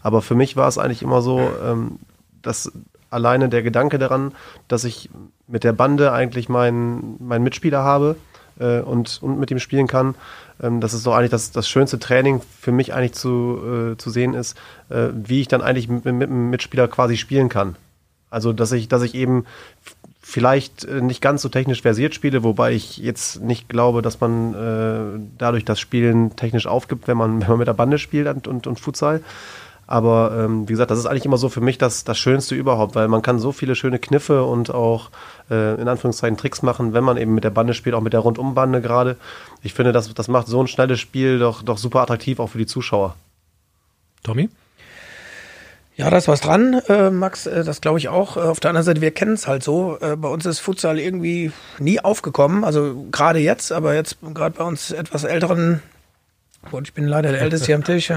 Aber 0.01 0.21
für 0.21 0.35
mich 0.35 0.55
war 0.55 0.67
es 0.67 0.77
eigentlich 0.77 1.03
immer 1.03 1.21
so, 1.21 1.39
ähm, 1.63 1.99
dass 2.41 2.71
alleine 3.09 3.49
der 3.49 3.61
Gedanke 3.61 3.99
daran, 3.99 4.33
dass 4.67 4.83
ich 4.83 5.09
mit 5.47 5.63
der 5.63 5.73
Bande 5.73 6.11
eigentlich 6.11 6.49
meinen, 6.49 7.17
meinen 7.19 7.43
Mitspieler 7.43 7.83
habe 7.83 8.15
äh, 8.59 8.79
und, 8.79 9.21
und 9.21 9.39
mit 9.39 9.51
ihm 9.51 9.59
spielen 9.59 9.87
kann, 9.87 10.15
ähm, 10.61 10.81
das 10.81 10.93
ist 10.93 11.05
doch 11.05 11.15
eigentlich 11.15 11.31
das, 11.31 11.51
das 11.51 11.67
schönste 11.67 11.99
Training 11.99 12.41
für 12.59 12.71
mich 12.71 12.93
eigentlich 12.93 13.13
zu, 13.13 13.93
äh, 13.93 13.97
zu 13.97 14.09
sehen 14.09 14.33
ist, 14.33 14.57
wie 14.89 15.41
ich 15.41 15.49
dann 15.49 15.61
eigentlich 15.61 15.89
mit, 15.89 16.05
mit 16.05 16.29
einem 16.29 16.49
Mitspieler 16.49 16.87
quasi 16.87 17.17
spielen 17.17 17.49
kann. 17.49 17.75
Also, 18.29 18.53
dass 18.53 18.71
ich, 18.71 18.87
dass 18.87 19.03
ich 19.03 19.15
eben 19.15 19.45
vielleicht 20.27 20.83
äh, 20.83 20.99
nicht 20.99 21.21
ganz 21.21 21.41
so 21.41 21.47
technisch 21.47 21.81
versiert 21.81 22.13
spiele, 22.13 22.43
wobei 22.43 22.73
ich 22.73 22.97
jetzt 22.97 23.41
nicht 23.41 23.69
glaube, 23.69 24.01
dass 24.01 24.19
man 24.19 24.53
äh, 24.53 25.19
dadurch 25.37 25.63
das 25.63 25.79
Spielen 25.79 26.35
technisch 26.35 26.67
aufgibt, 26.67 27.07
wenn 27.07 27.15
man, 27.15 27.41
wenn 27.41 27.47
man 27.47 27.59
mit 27.59 27.67
der 27.67 27.73
Bande 27.73 27.97
spielt 27.97 28.27
und, 28.27 28.45
und, 28.45 28.67
und 28.67 28.77
Futsal. 28.77 29.21
Aber 29.87 30.33
ähm, 30.37 30.67
wie 30.67 30.73
gesagt, 30.73 30.91
das 30.91 30.99
ist 30.99 31.05
eigentlich 31.05 31.25
immer 31.25 31.37
so 31.37 31.47
für 31.47 31.61
mich 31.61 31.77
das, 31.77 32.03
das 32.03 32.17
Schönste 32.17 32.55
überhaupt, 32.55 32.93
weil 32.95 33.07
man 33.07 33.21
kann 33.21 33.39
so 33.39 33.53
viele 33.53 33.73
schöne 33.73 33.99
Kniffe 33.99 34.43
und 34.43 34.69
auch 34.73 35.09
äh, 35.49 35.79
in 35.79 35.87
Anführungszeichen 35.87 36.37
Tricks 36.37 36.61
machen, 36.61 36.93
wenn 36.93 37.05
man 37.05 37.15
eben 37.15 37.33
mit 37.33 37.45
der 37.45 37.51
Bande 37.51 37.73
spielt, 37.73 37.95
auch 37.95 38.01
mit 38.01 38.11
der 38.11 38.19
Rundumbande 38.19 38.81
gerade. 38.81 39.15
Ich 39.63 39.73
finde, 39.73 39.93
das, 39.93 40.13
das 40.13 40.27
macht 40.27 40.47
so 40.47 40.61
ein 40.61 40.67
schnelles 40.67 40.99
Spiel 40.99 41.39
doch, 41.39 41.63
doch 41.63 41.77
super 41.77 42.01
attraktiv 42.01 42.39
auch 42.39 42.49
für 42.49 42.57
die 42.57 42.65
Zuschauer. 42.65 43.15
Tommy? 44.23 44.49
Ja, 45.97 46.11
da 46.11 46.17
ist 46.17 46.27
was 46.27 46.41
dran, 46.41 46.79
äh, 46.89 47.09
Max, 47.09 47.47
äh, 47.47 47.63
das 47.63 47.81
glaube 47.81 47.97
ich 47.97 48.07
auch. 48.07 48.37
Äh, 48.37 48.41
auf 48.41 48.59
der 48.59 48.69
anderen 48.69 48.85
Seite, 48.85 49.01
wir 49.01 49.09
kennen 49.11 49.33
es 49.33 49.47
halt 49.47 49.63
so. 49.63 49.97
Äh, 49.99 50.15
bei 50.15 50.27
uns 50.27 50.45
ist 50.45 50.59
Futsal 50.59 50.99
irgendwie 50.99 51.51
nie 51.79 51.99
aufgekommen, 51.99 52.63
also 52.63 53.07
gerade 53.11 53.39
jetzt, 53.39 53.71
aber 53.71 53.95
jetzt 53.95 54.17
gerade 54.33 54.55
bei 54.57 54.63
uns 54.63 54.91
etwas 54.91 55.23
älteren, 55.23 55.81
und 56.71 56.87
ich 56.87 56.93
bin 56.93 57.07
leider 57.07 57.31
der 57.31 57.41
Älteste 57.41 57.67
hier 57.67 57.75
am 57.75 57.83
Tisch. 57.83 58.11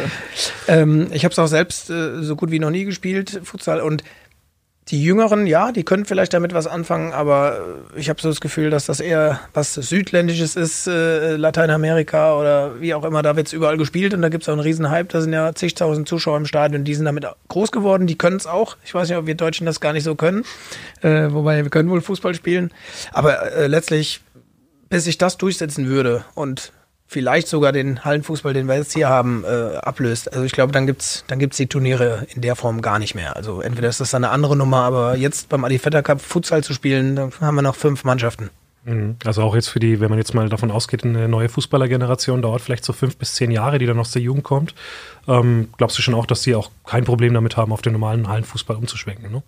ähm, 0.68 1.08
ich 1.12 1.24
habe 1.24 1.32
es 1.32 1.38
auch 1.38 1.46
selbst 1.46 1.90
äh, 1.90 2.22
so 2.22 2.36
gut 2.36 2.50
wie 2.50 2.58
noch 2.58 2.70
nie 2.70 2.84
gespielt, 2.84 3.40
Futsal, 3.44 3.80
und 3.80 4.02
die 4.90 5.02
Jüngeren, 5.02 5.46
ja, 5.46 5.70
die 5.70 5.84
können 5.84 6.06
vielleicht 6.06 6.32
damit 6.32 6.54
was 6.54 6.66
anfangen, 6.66 7.12
aber 7.12 7.60
ich 7.94 8.08
habe 8.08 8.20
so 8.20 8.28
das 8.28 8.40
Gefühl, 8.40 8.70
dass 8.70 8.86
das 8.86 9.00
eher 9.00 9.40
was 9.52 9.74
Südländisches 9.74 10.56
ist, 10.56 10.86
äh, 10.86 11.36
Lateinamerika 11.36 12.38
oder 12.38 12.80
wie 12.80 12.94
auch 12.94 13.04
immer, 13.04 13.22
da 13.22 13.36
wird 13.36 13.48
es 13.48 13.52
überall 13.52 13.76
gespielt 13.76 14.14
und 14.14 14.22
da 14.22 14.30
gibt 14.30 14.44
es 14.44 14.48
auch 14.48 14.54
einen 14.54 14.62
riesen 14.62 14.90
Hype, 14.90 15.10
da 15.10 15.20
sind 15.20 15.32
ja 15.32 15.54
zigtausend 15.54 16.08
Zuschauer 16.08 16.38
im 16.38 16.46
Stadion, 16.46 16.84
die 16.84 16.94
sind 16.94 17.04
damit 17.04 17.26
groß 17.48 17.70
geworden, 17.70 18.06
die 18.06 18.16
können 18.16 18.36
es 18.36 18.46
auch. 18.46 18.76
Ich 18.84 18.94
weiß 18.94 19.08
nicht, 19.08 19.18
ob 19.18 19.26
wir 19.26 19.34
Deutschen 19.34 19.66
das 19.66 19.80
gar 19.80 19.92
nicht 19.92 20.04
so 20.04 20.14
können, 20.14 20.44
äh, 21.02 21.30
wobei 21.30 21.62
wir 21.62 21.70
können 21.70 21.90
wohl 21.90 22.00
Fußball 22.00 22.34
spielen, 22.34 22.70
aber 23.12 23.52
äh, 23.52 23.66
letztlich, 23.66 24.22
bis 24.88 25.04
sich 25.04 25.18
das 25.18 25.36
durchsetzen 25.36 25.86
würde 25.86 26.24
und 26.34 26.72
vielleicht 27.08 27.48
sogar 27.48 27.72
den 27.72 28.04
Hallenfußball, 28.04 28.52
den 28.52 28.68
wir 28.68 28.76
jetzt 28.76 28.92
hier 28.92 29.08
haben, 29.08 29.42
äh, 29.44 29.76
ablöst. 29.76 30.32
Also 30.32 30.44
ich 30.44 30.52
glaube, 30.52 30.72
dann 30.72 30.86
gibt's 30.86 31.24
dann 31.26 31.38
gibt's 31.38 31.56
die 31.56 31.66
Turniere 31.66 32.26
in 32.34 32.42
der 32.42 32.54
Form 32.54 32.82
gar 32.82 32.98
nicht 32.98 33.14
mehr. 33.14 33.34
Also 33.34 33.60
entweder 33.62 33.88
ist 33.88 34.00
das 34.00 34.10
dann 34.10 34.24
eine 34.24 34.32
andere 34.32 34.56
Nummer, 34.56 34.82
aber 34.82 35.16
jetzt 35.16 35.48
beim 35.48 35.64
Adi 35.64 35.78
Vetter 35.78 36.02
Cup 36.02 36.20
Futsal 36.20 36.62
zu 36.62 36.74
spielen, 36.74 37.16
da 37.16 37.30
haben 37.40 37.54
wir 37.56 37.62
noch 37.62 37.74
fünf 37.74 38.04
Mannschaften. 38.04 38.50
Mhm. 38.84 39.16
Also 39.24 39.42
auch 39.42 39.54
jetzt 39.54 39.68
für 39.68 39.80
die, 39.80 40.00
wenn 40.00 40.10
man 40.10 40.18
jetzt 40.18 40.34
mal 40.34 40.48
davon 40.48 40.70
ausgeht, 40.70 41.04
eine 41.04 41.28
neue 41.28 41.48
Fußballergeneration 41.48 42.42
dauert 42.42 42.60
vielleicht 42.60 42.84
so 42.84 42.92
fünf 42.92 43.16
bis 43.16 43.34
zehn 43.34 43.50
Jahre, 43.50 43.78
die 43.78 43.86
dann 43.86 43.98
aus 43.98 44.12
der 44.12 44.22
Jugend 44.22 44.44
kommt. 44.44 44.74
Ähm, 45.26 45.70
glaubst 45.78 45.96
du 45.98 46.02
schon 46.02 46.14
auch, 46.14 46.26
dass 46.26 46.42
die 46.42 46.54
auch 46.54 46.70
kein 46.86 47.04
Problem 47.04 47.32
damit 47.32 47.56
haben, 47.56 47.72
auf 47.72 47.82
den 47.82 47.94
normalen 47.94 48.28
Hallenfußball 48.28 48.76
umzuschwenken? 48.76 49.32
Ne? 49.32 49.42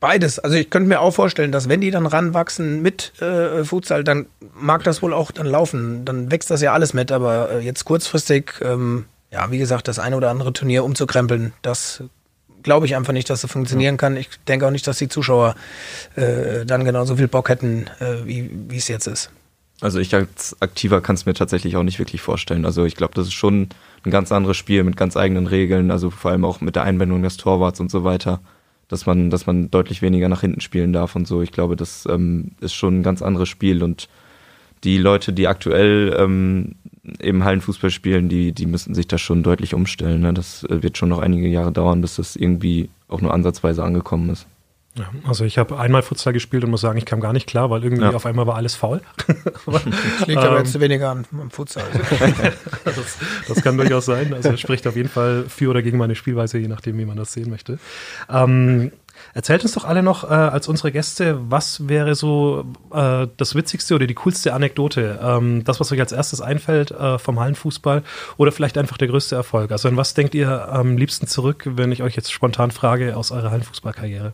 Beides. 0.00 0.38
Also 0.38 0.56
ich 0.56 0.70
könnte 0.70 0.88
mir 0.88 1.00
auch 1.00 1.12
vorstellen, 1.12 1.50
dass 1.50 1.68
wenn 1.68 1.80
die 1.80 1.90
dann 1.90 2.06
ranwachsen 2.06 2.82
mit 2.82 3.20
äh, 3.20 3.64
Futsal, 3.64 4.04
dann 4.04 4.26
mag 4.54 4.84
das 4.84 5.02
wohl 5.02 5.12
auch 5.12 5.32
dann 5.32 5.46
laufen. 5.46 6.04
Dann 6.04 6.30
wächst 6.30 6.50
das 6.50 6.62
ja 6.62 6.72
alles 6.72 6.94
mit. 6.94 7.10
Aber 7.10 7.50
äh, 7.50 7.60
jetzt 7.60 7.84
kurzfristig, 7.84 8.54
ähm, 8.62 9.06
ja, 9.32 9.50
wie 9.50 9.58
gesagt, 9.58 9.88
das 9.88 9.98
eine 9.98 10.16
oder 10.16 10.30
andere 10.30 10.52
Turnier 10.52 10.84
umzukrempeln, 10.84 11.52
das 11.62 12.04
glaube 12.62 12.86
ich 12.86 12.96
einfach 12.96 13.12
nicht, 13.12 13.28
dass 13.30 13.40
das 13.40 13.50
funktionieren 13.50 13.96
kann. 13.96 14.16
Ich 14.16 14.28
denke 14.46 14.66
auch 14.66 14.70
nicht, 14.70 14.86
dass 14.86 14.98
die 14.98 15.08
Zuschauer 15.08 15.54
äh, 16.16 16.64
dann 16.64 16.84
genauso 16.84 17.16
viel 17.16 17.28
Bock 17.28 17.48
hätten, 17.48 17.86
äh, 18.00 18.24
wie 18.24 18.76
es 18.76 18.88
jetzt 18.88 19.06
ist. 19.06 19.30
Also 19.80 20.00
ich 20.00 20.12
als 20.14 20.56
Aktiver 20.60 21.00
kann 21.00 21.14
es 21.14 21.24
mir 21.24 21.34
tatsächlich 21.34 21.76
auch 21.76 21.84
nicht 21.84 22.00
wirklich 22.00 22.20
vorstellen. 22.20 22.64
Also 22.64 22.84
ich 22.84 22.96
glaube, 22.96 23.14
das 23.14 23.28
ist 23.28 23.34
schon 23.34 23.68
ein 24.04 24.10
ganz 24.10 24.32
anderes 24.32 24.56
Spiel 24.56 24.82
mit 24.82 24.96
ganz 24.96 25.16
eigenen 25.16 25.46
Regeln, 25.46 25.90
also 25.90 26.10
vor 26.10 26.32
allem 26.32 26.44
auch 26.44 26.60
mit 26.60 26.74
der 26.74 26.82
Einbindung 26.82 27.22
des 27.22 27.36
Torwarts 27.36 27.78
und 27.78 27.90
so 27.90 28.02
weiter 28.02 28.40
dass 28.88 29.06
man, 29.06 29.30
dass 29.30 29.46
man 29.46 29.70
deutlich 29.70 30.02
weniger 30.02 30.28
nach 30.28 30.40
hinten 30.40 30.60
spielen 30.60 30.92
darf 30.92 31.14
und 31.14 31.26
so. 31.26 31.42
Ich 31.42 31.52
glaube, 31.52 31.76
das 31.76 32.06
ähm, 32.10 32.52
ist 32.60 32.74
schon 32.74 33.00
ein 33.00 33.02
ganz 33.02 33.22
anderes 33.22 33.48
Spiel 33.48 33.82
und 33.82 34.08
die 34.84 34.98
Leute, 34.98 35.32
die 35.32 35.48
aktuell 35.48 36.16
ähm, 36.18 36.76
eben 37.20 37.44
Hallenfußball 37.44 37.90
spielen, 37.90 38.28
die, 38.28 38.52
die 38.52 38.66
müssen 38.66 38.94
sich 38.94 39.08
da 39.08 39.18
schon 39.18 39.42
deutlich 39.42 39.74
umstellen. 39.74 40.20
Ne? 40.20 40.32
Das 40.32 40.64
äh, 40.64 40.82
wird 40.82 40.96
schon 40.98 41.08
noch 41.08 41.18
einige 41.18 41.48
Jahre 41.48 41.72
dauern, 41.72 42.00
bis 42.00 42.16
das 42.16 42.36
irgendwie 42.36 42.88
auch 43.08 43.20
nur 43.20 43.34
ansatzweise 43.34 43.82
angekommen 43.82 44.30
ist. 44.30 44.46
Ja, 44.98 45.10
also 45.28 45.44
ich 45.44 45.58
habe 45.58 45.78
einmal 45.78 46.02
Futsal 46.02 46.32
gespielt 46.32 46.64
und 46.64 46.70
muss 46.70 46.80
sagen, 46.80 46.98
ich 46.98 47.04
kam 47.04 47.20
gar 47.20 47.32
nicht 47.32 47.46
klar, 47.46 47.70
weil 47.70 47.84
irgendwie 47.84 48.02
ja. 48.02 48.10
auf 48.10 48.26
einmal 48.26 48.46
war 48.46 48.56
alles 48.56 48.74
faul. 48.74 49.00
das 49.66 49.84
liegt 50.26 50.38
aber 50.38 50.58
jetzt 50.58 50.74
ähm, 50.74 50.80
weniger 50.80 51.10
an 51.10 51.24
Futsal. 51.50 51.84
das, 52.84 53.18
das, 53.46 53.62
kann 53.62 53.76
durchaus 53.76 54.06
sein. 54.06 54.34
Also 54.34 54.50
es 54.50 54.60
spricht 54.60 54.86
auf 54.88 54.96
jeden 54.96 55.08
Fall 55.08 55.44
für 55.48 55.70
oder 55.70 55.82
gegen 55.82 55.98
meine 55.98 56.16
Spielweise, 56.16 56.58
je 56.58 56.66
nachdem, 56.66 56.98
wie 56.98 57.04
man 57.04 57.16
das 57.16 57.32
sehen 57.32 57.48
möchte. 57.48 57.78
Ähm, 58.28 58.90
erzählt 59.34 59.62
uns 59.62 59.72
doch 59.72 59.84
alle 59.84 60.02
noch 60.02 60.24
äh, 60.24 60.34
als 60.34 60.66
unsere 60.66 60.90
Gäste, 60.90 61.38
was 61.48 61.88
wäre 61.88 62.16
so 62.16 62.66
äh, 62.92 63.28
das 63.36 63.54
witzigste 63.54 63.94
oder 63.94 64.08
die 64.08 64.14
coolste 64.14 64.52
Anekdote, 64.52 65.20
ähm, 65.22 65.62
das, 65.64 65.78
was 65.78 65.92
euch 65.92 66.00
als 66.00 66.10
erstes 66.12 66.40
einfällt 66.40 66.90
äh, 66.90 67.18
vom 67.18 67.38
Hallenfußball 67.38 68.02
oder 68.36 68.50
vielleicht 68.50 68.78
einfach 68.78 68.96
der 68.96 69.08
größte 69.08 69.36
Erfolg. 69.36 69.70
Also 69.70 69.88
an 69.88 69.96
was 69.96 70.14
denkt 70.14 70.34
ihr 70.34 70.72
am 70.72 70.96
liebsten 70.96 71.28
zurück, 71.28 71.64
wenn 71.66 71.92
ich 71.92 72.02
euch 72.02 72.16
jetzt 72.16 72.32
spontan 72.32 72.72
frage 72.72 73.16
aus 73.16 73.30
eurer 73.30 73.52
Hallenfußballkarriere? 73.52 74.32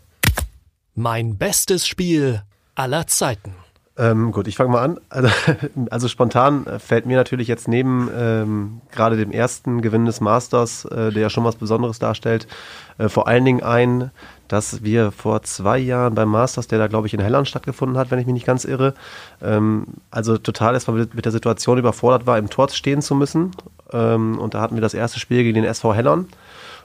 Mein 0.96 1.38
bestes 1.38 1.88
Spiel 1.88 2.42
aller 2.76 3.08
Zeiten. 3.08 3.54
Ähm, 3.96 4.30
gut, 4.30 4.46
ich 4.46 4.56
fange 4.56 4.70
mal 4.70 4.82
an. 4.82 5.00
Also, 5.08 5.28
also, 5.90 6.06
spontan 6.08 6.66
fällt 6.78 7.06
mir 7.06 7.16
natürlich 7.16 7.48
jetzt 7.48 7.66
neben 7.66 8.08
ähm, 8.16 8.80
gerade 8.92 9.16
dem 9.16 9.32
ersten 9.32 9.82
Gewinn 9.82 10.04
des 10.04 10.20
Masters, 10.20 10.84
äh, 10.84 11.10
der 11.12 11.22
ja 11.22 11.30
schon 11.30 11.44
was 11.44 11.56
Besonderes 11.56 11.98
darstellt, 11.98 12.46
äh, 12.98 13.08
vor 13.08 13.26
allen 13.26 13.44
Dingen 13.44 13.62
ein, 13.62 14.12
dass 14.46 14.84
wir 14.84 15.10
vor 15.10 15.42
zwei 15.42 15.78
Jahren 15.78 16.14
beim 16.14 16.28
Masters, 16.28 16.68
der 16.68 16.78
da 16.78 16.86
glaube 16.86 17.08
ich 17.08 17.14
in 17.14 17.20
Helland 17.20 17.48
stattgefunden 17.48 17.98
hat, 17.98 18.10
wenn 18.10 18.18
ich 18.20 18.26
mich 18.26 18.34
nicht 18.34 18.46
ganz 18.46 18.64
irre, 18.64 18.94
ähm, 19.42 19.86
also 20.12 20.38
total 20.38 20.74
erstmal 20.74 20.98
mit, 20.98 21.14
mit, 21.14 21.24
der 21.24 21.32
Situation 21.32 21.78
überfordert 21.78 22.26
war, 22.26 22.38
im 22.38 22.50
Tor 22.50 22.68
stehen 22.70 23.02
zu 23.02 23.14
müssen. 23.14 23.52
Ähm, 23.92 24.38
und 24.38 24.54
da 24.54 24.60
hatten 24.60 24.74
wir 24.76 24.82
das 24.82 24.94
erste 24.94 25.18
Spiel 25.20 25.42
gegen 25.42 25.54
den 25.54 25.64
SV 25.64 25.94
Hellern. 25.94 26.28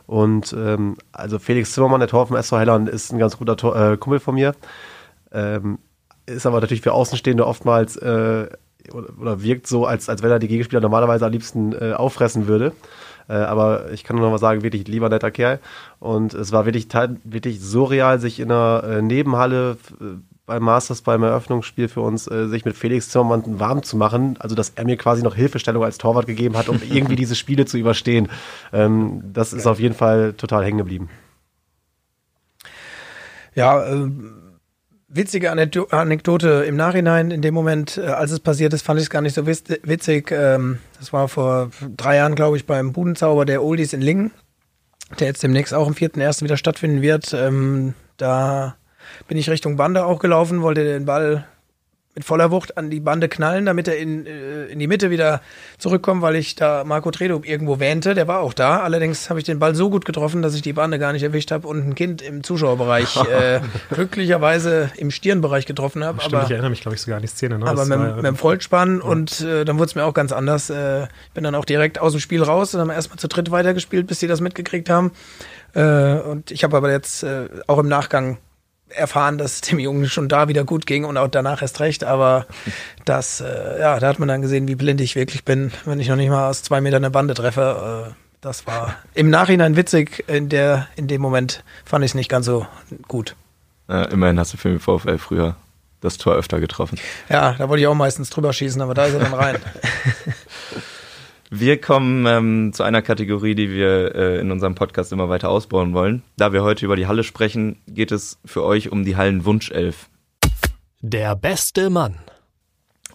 Und 0.10 0.56
ähm, 0.58 0.98
also 1.12 1.38
Felix 1.38 1.74
Zimmermann, 1.74 2.00
der 2.00 2.10
Tor 2.10 2.26
vom 2.26 2.36
SV 2.36 2.58
Helland, 2.58 2.89
ist 2.89 3.13
ein 3.13 3.19
ganz 3.19 3.38
guter 3.38 3.56
Tor, 3.56 3.76
äh, 3.76 3.95
Kumpel 3.95 4.19
von 4.19 4.34
mir. 4.34 4.56
Ähm, 5.32 5.78
ist 6.26 6.48
aber 6.48 6.60
natürlich 6.60 6.82
für 6.82 6.93
Außenstehende 6.93 7.45
oftmals 7.45 7.95
äh, 7.98 8.48
oder, 8.91 9.10
oder, 9.22 9.43
wirkt 9.43 9.67
so, 9.67 9.86
als, 9.86 10.10
als 10.10 10.24
wenn 10.24 10.32
er 10.32 10.39
die 10.39 10.48
Gegenspieler 10.48 10.82
normalerweise 10.82 11.28
am 11.28 11.32
liebsten 11.32 11.74
äh, 11.74 11.93
auffressen 11.93 12.48
würde. 12.48 12.72
Äh, 13.28 13.34
aber 13.34 13.91
ich 13.91 14.04
kann 14.04 14.15
nur 14.15 14.26
noch 14.26 14.32
mal 14.32 14.39
sagen, 14.39 14.63
wirklich 14.63 14.88
lieber 14.88 15.10
netter 15.10 15.30
Kerl. 15.30 15.60
Und 16.00 16.34
es 16.34 16.52
war 16.52 16.65
wirklich, 16.65 16.88
wirklich 17.24 17.62
surreal, 17.62 18.19
sich 18.19 18.39
in 18.39 18.52
einer 18.52 18.84
äh, 18.86 19.02
Nebenhalle 19.04 19.78
beim 20.50 20.64
Masters 20.64 21.02
beim 21.02 21.24
Eröffnungsspiel 21.24 21.88
für 21.88 22.02
uns, 22.02 22.28
äh, 22.28 22.48
sich 22.50 22.66
mit 22.66 22.76
Felix 22.76 23.10
Zimmermann 23.10 23.60
warm 23.60 23.82
zu 23.84 23.96
machen. 23.96 24.36
Also, 24.40 24.54
dass 24.56 24.74
er 24.76 24.84
mir 24.86 24.98
quasi 24.98 25.24
noch 25.24 25.36
Hilfestellung 25.36 25.84
als 25.84 25.98
Torwart 25.98 26.28
gegeben 26.28 26.58
hat, 26.58 26.68
um 26.68 26.82
irgendwie 26.92 27.16
diese 27.16 27.36
Spiele 27.36 27.66
zu 27.66 27.78
überstehen. 27.78 28.28
Ähm, 28.74 29.22
das 29.34 29.54
ist 29.54 29.66
auf 29.66 29.80
jeden 29.80 29.96
Fall 29.96 30.34
total 30.34 30.66
hängen 30.66 30.78
geblieben. 30.80 31.10
Ja, 33.56 33.84
äh, 33.84 34.10
witzige 35.08 35.52
Anekdo- 35.52 35.90
Anekdote 35.92 36.66
im 36.68 36.76
Nachhinein. 36.76 37.32
In 37.32 37.42
dem 37.42 37.54
Moment, 37.54 37.98
äh, 37.98 38.02
als 38.08 38.32
es 38.32 38.40
passiert 38.40 38.74
ist, 38.74 38.84
fand 38.84 39.00
ich 39.00 39.06
es 39.06 39.10
gar 39.10 39.22
nicht 39.22 39.34
so 39.36 39.42
witz- 39.44 39.80
witzig. 39.84 40.32
Ähm, 40.32 40.80
Das 41.00 41.14
war 41.14 41.28
vor 41.28 41.72
drei 41.98 42.18
Jahren, 42.18 42.36
glaube 42.36 42.58
ich, 42.58 42.66
beim 42.66 42.92
Budenzauber 42.94 43.46
der 43.46 43.64
Oldies 43.64 43.94
in 43.94 44.02
Lingen, 44.02 44.32
der 45.20 45.28
jetzt 45.28 45.42
demnächst 45.44 45.74
auch 45.74 45.88
am 45.88 45.94
4.1. 45.94 46.44
wieder 46.44 46.58
stattfinden 46.58 47.02
wird. 47.02 47.34
Ähm, 47.34 47.94
Da 48.18 48.76
bin 49.28 49.38
ich 49.38 49.50
Richtung 49.50 49.78
Bande 49.78 50.06
auch 50.06 50.19
gelaufen, 50.19 50.62
wollte 50.62 50.84
den 50.84 51.06
Ball 51.06 51.45
mit 52.15 52.26
voller 52.26 52.50
Wucht 52.50 52.76
an 52.76 52.89
die 52.89 53.00
Bande 53.00 53.30
knallen, 53.30 53.65
damit 53.67 53.88
er 53.88 53.98
in, 53.98 54.26
äh, 54.26 54.65
in 54.65 54.80
die 54.80 54.88
Mitte 54.88 55.10
wieder 55.12 55.41
zurückkommt, 55.78 56.24
weil 56.24 56.36
ich 56.36 56.56
da 56.56 56.84
Marco 56.84 57.12
Tredo 57.12 57.39
irgendwo 57.45 57.80
wähnte. 57.80 58.15
Der 58.15 58.28
war 58.28 58.39
auch 58.39 58.52
da. 58.54 58.80
Allerdings 58.80 59.30
habe 59.30 59.39
ich 59.39 59.45
den 59.45 59.60
Ball 59.60 59.76
so 59.76 59.91
gut 59.91 60.06
getroffen, 60.06 60.41
dass 60.41 60.56
ich 60.56 60.63
die 60.63 60.74
Bande 60.74 60.98
gar 60.98 61.13
nicht 61.13 61.22
erwischt 61.22 61.52
habe 61.52 61.67
und 61.67 61.88
ein 61.88 61.95
Kind 61.95 62.22
im 62.24 62.43
Zuschauerbereich 62.43 63.15
äh, 63.32 63.62
glücklicherweise 63.91 64.89
im 64.98 65.12
Stirnbereich 65.12 65.65
getroffen 65.67 66.04
habe. 66.04 66.19
Stimmt, 66.19 66.34
Aber, 66.36 66.43
ich 66.45 66.52
erinnere 66.52 66.72
mich, 66.72 66.82
glaube 66.82 66.95
ich, 66.95 67.02
sogar 67.02 67.17
an 67.17 67.22
die 67.22 67.28
Szene. 67.28 67.60
Ne? 67.60 67.67
aber 67.67 67.86
mit, 67.86 67.98
war 67.98 68.06
dem- 68.06 68.10
ja- 68.10 68.15
mit 68.17 68.26
dem 68.26 68.36
Vollspann 68.36 69.02
und 69.02 69.41
äh, 69.41 69.63
dann 69.63 69.78
wurde 69.78 69.86
es 69.86 69.95
mir 69.95 70.04
auch 70.04 70.13
ganz 70.15 70.32
anders. 70.32 70.69
Äh, 70.72 71.04
ich 71.04 71.32
bin 71.36 71.43
dann 71.43 71.56
auch 71.56 71.65
direkt 71.65 72.00
aus 72.00 72.13
dem 72.13 72.19
Spiel 72.22 72.41
raus 72.43 72.74
und 72.74 72.82
haben 72.82 72.89
erstmal 72.89 73.19
zu 73.19 73.28
dritt 73.28 73.52
weitergespielt, 73.52 74.08
bis 74.08 74.19
sie 74.19 74.28
das 74.28 74.41
mitgekriegt 74.41 74.89
haben. 74.89 75.12
Äh, 75.74 76.15
und 76.15 76.50
ich 76.52 76.63
habe 76.63 76.76
aber 76.76 76.91
jetzt 76.91 77.24
äh, 77.24 77.48
auch 77.67 77.78
im 77.78 77.88
Nachgang 77.88 78.39
erfahren, 78.89 79.38
dass 79.38 79.56
es 79.56 79.62
dem 79.62 79.80
Jungen 79.80 80.10
schon 80.10 80.30
da 80.30 80.47
wieder 80.47 80.63
gut 80.63 80.86
ging 80.86 81.06
und 81.06 81.17
auch 81.17 81.28
danach 81.28 81.62
erst 81.62 81.80
recht. 81.80 82.04
Aber 82.04 82.45
das, 83.06 83.41
äh, 83.41 83.80
ja, 83.80 83.99
da 83.99 84.08
hat 84.08 84.19
man 84.19 84.28
dann 84.28 84.41
gesehen, 84.41 84.67
wie 84.67 84.75
blind 84.75 85.02
ich 85.02 85.15
wirklich 85.15 85.45
bin, 85.45 85.71
wenn 85.86 85.99
ich 85.99 86.08
noch 86.08 86.15
nicht 86.15 86.30
mal 86.30 86.49
aus 86.49 86.63
zwei 86.63 86.82
Metern 86.82 87.04
eine 87.04 87.12
Bande 87.12 87.34
treffe. 87.34 88.10
Äh, 88.10 88.13
das 88.41 88.65
war 88.67 88.95
im 89.13 89.30
Nachhinein 89.30 89.75
witzig. 89.75 90.23
In, 90.28 90.49
der, 90.49 90.88
in 90.95 91.08
dem 91.08 91.21
Moment 91.21 91.63
fand 91.84 92.06
ich 92.06 92.12
es 92.12 92.15
nicht 92.15 92.30
ganz 92.30 92.45
so 92.45 92.65
gut. 93.08 93.36
Äh, 93.89 94.12
immerhin 94.12 94.39
hast 94.39 94.54
du 94.54 94.58
für 94.58 94.69
den 94.69 94.80
VfL 94.80 95.17
früher 95.17 95.56
das 96.02 96.17
Tor 96.17 96.36
öfter 96.36 96.60
getroffen. 96.60 96.97
Ja, 97.28 97.54
da 97.54 97.67
wollte 97.67 97.82
ich 97.82 97.88
auch 97.88 97.95
meistens 97.95 98.30
drüber 98.30 98.54
schießen, 98.54 98.82
aber 98.82 98.93
da 98.93 99.06
ist 99.06 99.13
er 99.13 99.19
dann 99.19 99.34
rein. 99.34 99.58
Wir 101.52 101.82
kommen 101.82 102.26
ähm, 102.28 102.74
zu 102.74 102.84
einer 102.84 103.02
Kategorie, 103.02 103.56
die 103.56 103.72
wir 103.72 104.14
äh, 104.16 104.40
in 104.40 104.52
unserem 104.52 104.76
Podcast 104.76 105.12
immer 105.12 105.30
weiter 105.30 105.50
ausbauen 105.50 105.94
wollen. 105.94 106.22
Da 106.38 106.54
wir 106.54 106.62
heute 106.64 106.86
über 106.86 106.96
die 106.96 107.08
Halle 107.08 107.24
sprechen, 107.24 107.78
geht 107.88 108.12
es 108.12 108.38
für 108.46 108.64
euch 108.64 108.92
um 108.92 109.04
die 109.04 109.16
Hallenwunschelf. 109.18 110.10
Der 111.02 111.36
beste 111.36 111.90
Mann. 111.90 112.16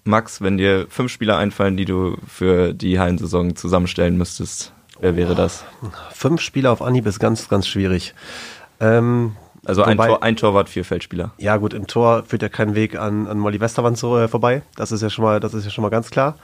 Max, 0.02 0.42
wenn 0.42 0.58
dir 0.58 0.86
fünf 0.88 1.12
Spieler 1.12 1.38
einfallen, 1.38 1.76
die 1.76 1.84
du 1.84 2.16
für 2.26 2.74
die 2.74 2.98
Hallensaison 2.98 3.54
zusammenstellen 3.56 4.18
müsstest, 4.18 4.72
wer 5.00 5.16
wäre 5.16 5.34
das? 5.34 5.64
Fünf 6.12 6.40
Spieler 6.40 6.72
auf 6.72 6.82
Anhieb 6.82 7.06
ist 7.06 7.20
ganz, 7.20 7.48
ganz 7.48 7.68
schwierig. 7.68 8.14
Ähm, 8.80 9.36
Also 9.64 9.82
ein, 9.84 9.96
Wobei- 9.96 10.08
Tor, 10.08 10.22
ein 10.24 10.36
Torwart, 10.36 10.68
vier 10.68 10.84
Feldspieler. 10.84 11.32
ja 11.38 11.56
gut, 11.56 11.72
im 11.72 11.86
Tor 11.86 12.24
führt 12.26 12.42
ja 12.42 12.48
kein 12.48 12.74
Weg 12.74 12.98
an, 12.98 13.26
an 13.28 13.38
Molly 13.38 13.60
Westerwand 13.60 13.96
so, 13.96 14.18
äh, 14.18 14.26
vorbei. 14.28 14.62
Das 14.76 14.90
ist 14.92 15.00
ja 15.02 15.08
schon 15.08 15.24
mal, 15.24 15.38
das 15.40 15.54
ist 15.54 15.64
ja 15.64 15.70
schon 15.70 15.82
mal 15.82 15.88
ganz 15.90 16.10
klar. 16.10 16.36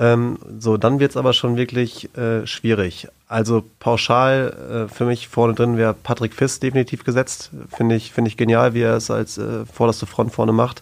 Ähm, 0.00 0.38
so, 0.58 0.78
dann 0.78 0.98
wird's 0.98 1.18
aber 1.18 1.34
schon 1.34 1.58
wirklich 1.58 2.16
äh, 2.16 2.46
schwierig. 2.46 3.08
Also 3.28 3.62
pauschal 3.80 4.86
äh, 4.88 4.92
für 4.92 5.04
mich 5.04 5.28
vorne 5.28 5.52
drin 5.52 5.76
wäre 5.76 5.92
Patrick 5.92 6.32
Fiss 6.34 6.58
definitiv 6.58 7.04
gesetzt. 7.04 7.50
Finde 7.68 7.96
ich, 7.96 8.10
finde 8.10 8.28
ich 8.28 8.38
genial, 8.38 8.72
wie 8.72 8.80
er 8.80 8.96
es 8.96 9.10
als 9.10 9.36
äh, 9.36 9.66
vorderste 9.66 10.06
Front 10.06 10.32
vorne 10.32 10.52
macht. 10.52 10.80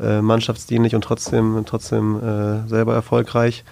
Äh, 0.00 0.22
mannschaftsdienlich 0.22 0.94
und 0.94 1.02
trotzdem, 1.02 1.62
trotzdem 1.66 2.16
äh, 2.16 2.68
selber 2.68 2.94
erfolgreich. 2.94 3.64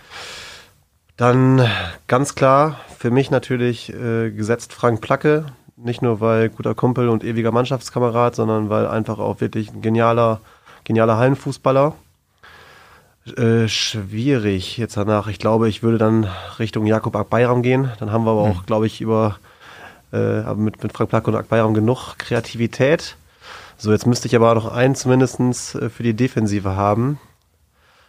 Dann 1.16 1.66
ganz 2.06 2.34
klar 2.34 2.78
für 2.98 3.10
mich 3.10 3.30
natürlich 3.30 3.94
äh, 3.94 4.30
gesetzt 4.30 4.74
Frank 4.74 5.00
Placke. 5.00 5.46
Nicht 5.76 6.02
nur 6.02 6.20
weil 6.20 6.50
guter 6.50 6.74
Kumpel 6.74 7.08
und 7.08 7.24
ewiger 7.24 7.50
Mannschaftskamerad, 7.50 8.34
sondern 8.34 8.68
weil 8.68 8.86
einfach 8.86 9.18
auch 9.18 9.40
wirklich 9.40 9.72
ein 9.72 9.80
genialer, 9.80 10.40
genialer 10.84 11.16
Hallenfußballer. 11.16 11.94
Äh, 13.36 13.66
schwierig 13.68 14.76
jetzt 14.78 14.96
danach. 14.96 15.26
Ich 15.26 15.38
glaube, 15.38 15.68
ich 15.68 15.82
würde 15.82 15.98
dann 15.98 16.28
Richtung 16.58 16.86
Jakob 16.86 17.16
Akbayram 17.16 17.62
gehen. 17.62 17.90
Dann 17.98 18.12
haben 18.12 18.24
wir 18.24 18.30
aber 18.30 18.42
auch, 18.42 18.66
glaube 18.66 18.86
ich, 18.86 19.00
über 19.00 19.36
äh, 20.12 20.16
aber 20.40 20.60
mit, 20.60 20.82
mit 20.82 20.92
Frank 20.92 21.10
Placke 21.10 21.30
und 21.30 21.36
Akbayram 21.36 21.74
genug 21.74 22.16
Kreativität. 22.18 23.16
So, 23.78 23.90
jetzt 23.92 24.06
müsste 24.06 24.28
ich 24.28 24.36
aber 24.36 24.54
noch 24.54 24.72
einen 24.72 24.94
zumindestens 24.94 25.74
äh, 25.74 25.90
für 25.90 26.02
die 26.04 26.14
Defensive 26.14 26.76
haben. 26.76 27.18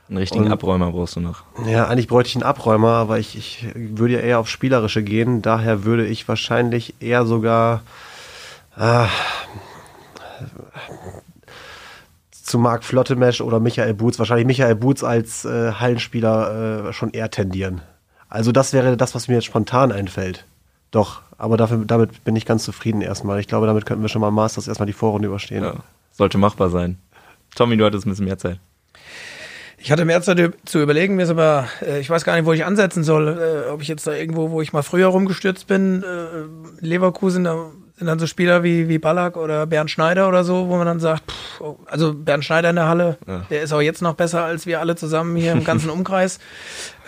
Einen 0.07 0.19
richtigen 0.19 0.45
Und- 0.45 0.51
Abräumer 0.51 0.91
brauchst 0.91 1.15
du 1.15 1.19
noch. 1.19 1.43
Ja, 1.65 1.87
eigentlich 1.87 2.07
bräuchte 2.07 2.29
ich 2.29 2.35
einen 2.35 2.43
Abräumer, 2.43 2.91
aber 2.93 3.19
ich, 3.19 3.35
ich 3.35 3.67
würde 3.75 4.13
ja 4.13 4.19
eher 4.19 4.39
auf 4.39 4.47
Spielerische 4.47 5.03
gehen. 5.03 5.41
Daher 5.41 5.83
würde 5.83 6.05
ich 6.05 6.27
wahrscheinlich 6.27 6.93
eher 7.01 7.25
sogar 7.25 7.81
ah, 8.77 9.07
zu 12.47 12.57
Marc 12.57 12.83
Flottemesch 12.83 13.41
oder 13.41 13.59
Michael 13.59 13.93
Boots, 13.93 14.19
wahrscheinlich 14.19 14.47
Michael 14.47 14.75
Boots 14.75 15.03
als 15.03 15.45
äh, 15.45 15.73
Hallenspieler 15.73 16.87
äh, 16.87 16.93
schon 16.93 17.11
eher 17.11 17.29
tendieren. 17.29 17.81
Also 18.29 18.51
das 18.51 18.73
wäre 18.73 18.97
das, 18.97 19.13
was 19.15 19.27
mir 19.27 19.35
jetzt 19.35 19.45
spontan 19.45 19.91
einfällt. 19.91 20.45
Doch, 20.91 21.21
aber 21.37 21.57
dafür, 21.57 21.83
damit 21.85 22.23
bin 22.23 22.35
ich 22.35 22.45
ganz 22.45 22.63
zufrieden 22.63 23.01
erstmal. 23.01 23.39
Ich 23.39 23.47
glaube, 23.47 23.67
damit 23.67 23.85
könnten 23.85 24.01
wir 24.01 24.09
schon 24.09 24.21
mal 24.21 24.31
Masters 24.31 24.67
erstmal 24.67 24.87
die 24.87 24.93
Vorrunde 24.93 25.27
überstehen. 25.27 25.63
Ja. 25.63 25.75
Sollte 26.11 26.37
machbar 26.37 26.69
sein. 26.69 26.97
Tommy, 27.55 27.75
du 27.75 27.85
hattest 27.85 28.05
ein 28.05 28.11
bisschen 28.11 28.25
mehr 28.25 28.37
Zeit. 28.37 28.59
Ich 29.77 29.91
hatte 29.91 30.05
mehr 30.05 30.21
Zeit 30.21 30.53
zu 30.65 30.81
überlegen, 30.81 31.15
mir 31.15 31.23
ist 31.23 31.29
aber, 31.29 31.67
äh, 31.85 31.99
ich 31.99 32.09
weiß 32.09 32.23
gar 32.23 32.35
nicht, 32.35 32.45
wo 32.45 32.53
ich 32.53 32.65
ansetzen 32.65 33.03
soll. 33.03 33.27
Äh, 33.27 33.69
ob 33.69 33.81
ich 33.81 33.89
jetzt 33.89 34.07
da 34.07 34.13
irgendwo, 34.13 34.51
wo 34.51 34.61
ich 34.61 34.73
mal 34.73 34.83
früher 34.83 35.07
rumgestürzt 35.07 35.67
bin, 35.67 36.01
äh, 36.01 36.85
Leverkusen, 36.85 37.43
da 37.43 37.71
sind 37.97 38.05
dann 38.07 38.19
so 38.19 38.27
Spieler 38.27 38.63
wie, 38.63 38.87
wie 38.87 38.99
Ballack 38.99 39.37
oder 39.37 39.65
Bernd 39.65 39.89
Schneider 39.91 40.27
oder 40.29 40.43
so, 40.43 40.67
wo 40.69 40.77
man 40.77 40.85
dann 40.85 40.99
sagt, 40.99 41.31
pff, 41.31 41.61
oh, 41.61 41.79
also 41.87 42.13
Bernd 42.13 42.45
Schneider 42.45 42.69
in 42.69 42.75
der 42.75 42.87
Halle, 42.87 43.17
Ja. 43.27 43.45
der 43.49 43.61
ist 43.63 43.73
auch 43.73 43.81
jetzt 43.81 44.01
noch 44.03 44.13
besser 44.13 44.43
als 44.43 44.65
wir 44.67 44.79
alle 44.79 44.95
zusammen 44.95 45.35
hier 45.35 45.51
im 45.51 45.63
ganzen 45.63 45.89
Umkreis, 45.91 46.39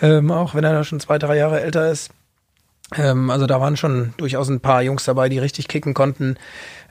ähm, 0.02 0.30
auch 0.32 0.54
wenn 0.54 0.64
er 0.64 0.72
da 0.72 0.82
schon 0.84 0.98
zwei, 1.00 1.18
drei 1.18 1.36
Jahre 1.36 1.60
älter 1.60 1.90
ist. 1.90 2.10
Ähm, 2.96 3.30
also 3.30 3.46
da 3.46 3.60
waren 3.60 3.76
schon 3.76 4.14
durchaus 4.16 4.48
ein 4.48 4.58
paar 4.60 4.82
Jungs 4.82 5.04
dabei, 5.04 5.28
die 5.28 5.38
richtig 5.38 5.68
kicken 5.68 5.94
konnten. 5.94 6.36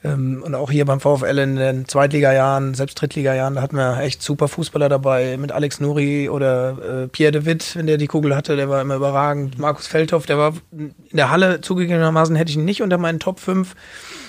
Ähm, 0.03 0.43
und 0.45 0.55
auch 0.55 0.71
hier 0.71 0.85
beim 0.85 0.99
VfL 0.99 1.37
in 1.39 1.55
den 1.55 1.87
Zweitliga-Jahren, 1.87 2.73
selbst 2.73 3.01
Drittliga-Jahren, 3.01 3.55
da 3.55 3.61
hatten 3.61 3.75
wir 3.75 3.99
echt 3.99 4.21
super 4.21 4.47
Fußballer 4.47 4.89
dabei. 4.89 5.37
Mit 5.37 5.51
Alex 5.51 5.79
Nuri 5.79 6.29
oder 6.29 7.03
äh, 7.03 7.07
Pierre 7.07 7.31
de 7.31 7.45
Witt, 7.45 7.75
wenn 7.75 7.87
der 7.87 7.97
die 7.97 8.07
Kugel 8.07 8.35
hatte, 8.35 8.55
der 8.55 8.69
war 8.69 8.81
immer 8.81 8.95
überragend. 8.95 9.57
Markus 9.59 9.87
Feldhoff, 9.87 10.25
der 10.25 10.37
war 10.37 10.53
in 10.71 10.93
der 11.11 11.29
Halle 11.29 11.61
zugegebenermaßen, 11.61 12.35
hätte 12.35 12.51
ich 12.51 12.57
ihn 12.57 12.65
nicht 12.65 12.81
unter 12.81 12.97
meinen 12.97 13.19
Top 13.19 13.39
5. 13.39 13.75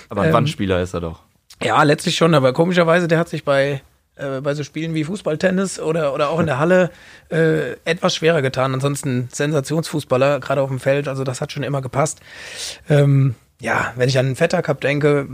Aber 0.09 0.21
ein 0.21 0.27
Ähm, 0.29 0.33
Wandspieler 0.33 0.81
ist 0.81 0.93
er 0.93 1.01
doch. 1.01 1.21
Ja, 1.63 1.81
letztlich 1.83 2.15
schon, 2.15 2.33
aber 2.33 2.53
komischerweise, 2.53 3.07
der 3.07 3.19
hat 3.19 3.29
sich 3.29 3.45
bei, 3.45 3.81
äh, 4.15 4.41
bei 4.41 4.55
so 4.55 4.63
Spielen 4.63 4.93
wie 4.93 5.03
Fußball, 5.03 5.37
Tennis 5.37 5.79
oder, 5.79 6.13
oder 6.13 6.29
auch 6.29 6.39
in 6.39 6.47
der 6.47 6.59
Halle 6.59 6.89
äh, 7.29 7.73
etwas 7.85 8.15
schwerer 8.15 8.41
getan. 8.41 8.73
Ansonsten 8.73 9.29
Sensationsfußballer, 9.31 10.39
gerade 10.39 10.61
auf 10.61 10.69
dem 10.69 10.79
Feld, 10.79 11.07
also 11.07 11.23
das 11.23 11.39
hat 11.39 11.51
schon 11.51 11.63
immer 11.63 11.81
gepasst. 11.81 12.19
Ähm, 12.89 13.35
ja, 13.61 13.93
wenn 13.95 14.09
ich 14.09 14.17
an 14.17 14.25
den 14.25 14.35
Vetter 14.35 14.61
Cup 14.61 14.81
denke, 14.81 15.27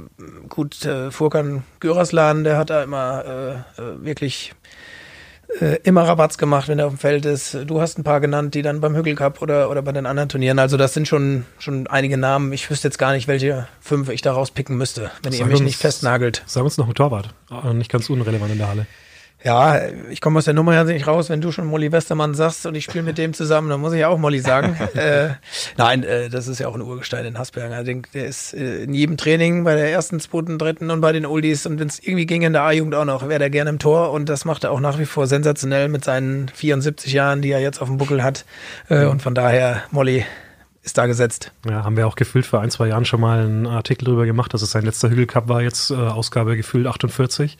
gut, 0.50 0.86
äh, 0.86 1.10
Furkan 1.12 1.64
Güraslan, 1.80 2.44
der 2.44 2.58
hat 2.58 2.70
da 2.70 2.84
immer 2.84 3.24
äh, 3.78 3.82
äh, 3.82 4.06
wirklich 4.06 4.54
äh, 5.62 5.78
immer 5.84 6.04
Rabatz 6.04 6.38
gemacht, 6.38 6.68
wenn 6.68 6.78
er 6.78 6.88
auf 6.88 6.94
dem 6.94 7.00
Feld 7.00 7.26
ist. 7.26 7.58
Du 7.66 7.80
hast 7.80 7.98
ein 7.98 8.04
paar 8.04 8.20
genannt, 8.20 8.54
die 8.54 8.62
dann 8.62 8.82
beim 8.82 8.96
Hügel 8.96 9.16
Cup 9.16 9.42
oder, 9.42 9.70
oder 9.70 9.82
bei 9.82 9.94
den 9.94 10.06
anderen 10.06 10.28
Turnieren. 10.28 10.60
Also 10.60 10.76
das 10.76 10.94
sind 10.94 11.08
schon, 11.08 11.46
schon 11.58 11.88
einige 11.88 12.18
Namen. 12.18 12.52
Ich 12.52 12.70
wüsste 12.70 12.90
jetzt 12.90 12.98
gar 13.00 13.14
nicht, 13.14 13.30
welche 13.30 13.68
fünf 13.80 14.10
ich 14.10 14.22
da 14.22 14.34
rauspicken 14.34 14.78
müsste, 14.78 15.10
wenn 15.24 15.32
ihr 15.32 15.40
Sag 15.40 15.48
mich 15.48 15.56
uns- 15.60 15.66
nicht 15.66 15.78
festnagelt. 15.80 16.44
Sag 16.46 16.64
uns 16.64 16.78
noch 16.78 16.86
einen 16.86 16.96
Torwart. 16.96 17.34
Äh, 17.50 17.74
Nicht 17.74 17.90
ganz 17.92 18.10
unrelevant 18.10 18.52
in 18.52 18.58
der 18.58 18.68
Halle. 18.68 18.86
Ja, 19.44 19.80
ich 20.10 20.20
komme 20.20 20.40
aus 20.40 20.46
der 20.46 20.56
Nummer 20.56 20.74
ja 20.74 20.84
nicht 20.84 21.06
raus, 21.06 21.30
wenn 21.30 21.42
du 21.42 21.52
schon 21.52 21.68
Molly 21.68 21.92
Westermann 21.92 22.34
sagst 22.34 22.66
und 22.66 22.74
ich 22.74 22.84
spiele 22.84 23.04
mit 23.04 23.20
dem 23.20 23.34
zusammen, 23.34 23.70
dann 23.70 23.80
muss 23.80 23.94
ich 23.94 24.04
auch 24.04 24.18
Molly 24.18 24.40
sagen. 24.40 24.76
äh, 24.96 25.30
nein, 25.78 26.04
äh, 26.04 26.30
das 26.30 26.48
ist 26.48 26.60
ja 26.60 26.68
auch 26.68 26.74
ein 26.74 26.82
Urgestein 26.82 27.24
in 27.24 27.38
Hasberg. 27.38 27.72
Ich 27.72 27.86
denke, 27.86 28.10
der 28.14 28.26
ist 28.26 28.54
äh, 28.56 28.84
in 28.84 28.96
jedem 28.96 29.16
Training 29.16 29.64
bei 29.64 29.76
der 29.76 29.92
ersten, 29.92 30.20
zweiten, 30.20 30.58
dritten 30.58 30.90
und 30.90 31.02
bei 31.02 31.12
den 31.12 31.26
Oldies 31.26 31.68
und 31.68 31.80
wenn 31.80 31.88
es 31.88 32.00
irgendwie 32.00 32.26
ging 32.26 32.42
in 32.42 32.54
der 32.54 32.64
A-Jugend 32.64 32.96
auch 32.96 33.06
noch, 33.06 33.30
wäre 33.30 33.40
der 33.40 33.52
gerne 33.52 33.70
im 33.70 33.80
Tor 33.80 34.12
und 34.12 34.28
das 34.28 34.44
macht 34.44 34.64
er 34.64 34.72
auch 34.72 34.80
nach 34.80 34.98
wie 34.98 35.06
vor 35.06 35.28
sensationell 35.28 35.88
mit 35.88 36.04
seinen 36.04 36.50
74 36.50 37.14
Jahren, 37.14 37.44
die 37.44 37.52
er 37.52 37.60
jetzt 37.60 37.80
auf 37.80 37.88
dem 37.88 37.98
Buckel 37.98 38.24
hat. 38.24 38.44
Äh, 38.90 39.06
und 39.06 39.22
von 39.22 39.36
daher, 39.36 39.84
Molly 39.92 40.26
ist 40.88 40.98
da 40.98 41.06
gesetzt. 41.06 41.52
Ja, 41.70 41.84
haben 41.84 41.98
wir 41.98 42.08
auch 42.08 42.16
gefühlt 42.16 42.46
vor 42.46 42.62
ein, 42.62 42.72
zwei 42.72 42.88
Jahren 42.88 43.04
schon 43.06 43.20
mal 43.20 43.42
einen 43.44 43.68
Artikel 43.68 44.06
drüber 44.06 44.26
gemacht, 44.26 44.54
dass 44.54 44.62
es 44.62 44.72
sein 44.72 44.86
letzter 44.86 45.10
Hügelcup 45.10 45.48
war, 45.50 45.62
jetzt 45.62 45.92
äh, 45.92 45.96
Ausgabe 45.96 46.56
gefühlt 46.56 46.88
48. 46.88 47.58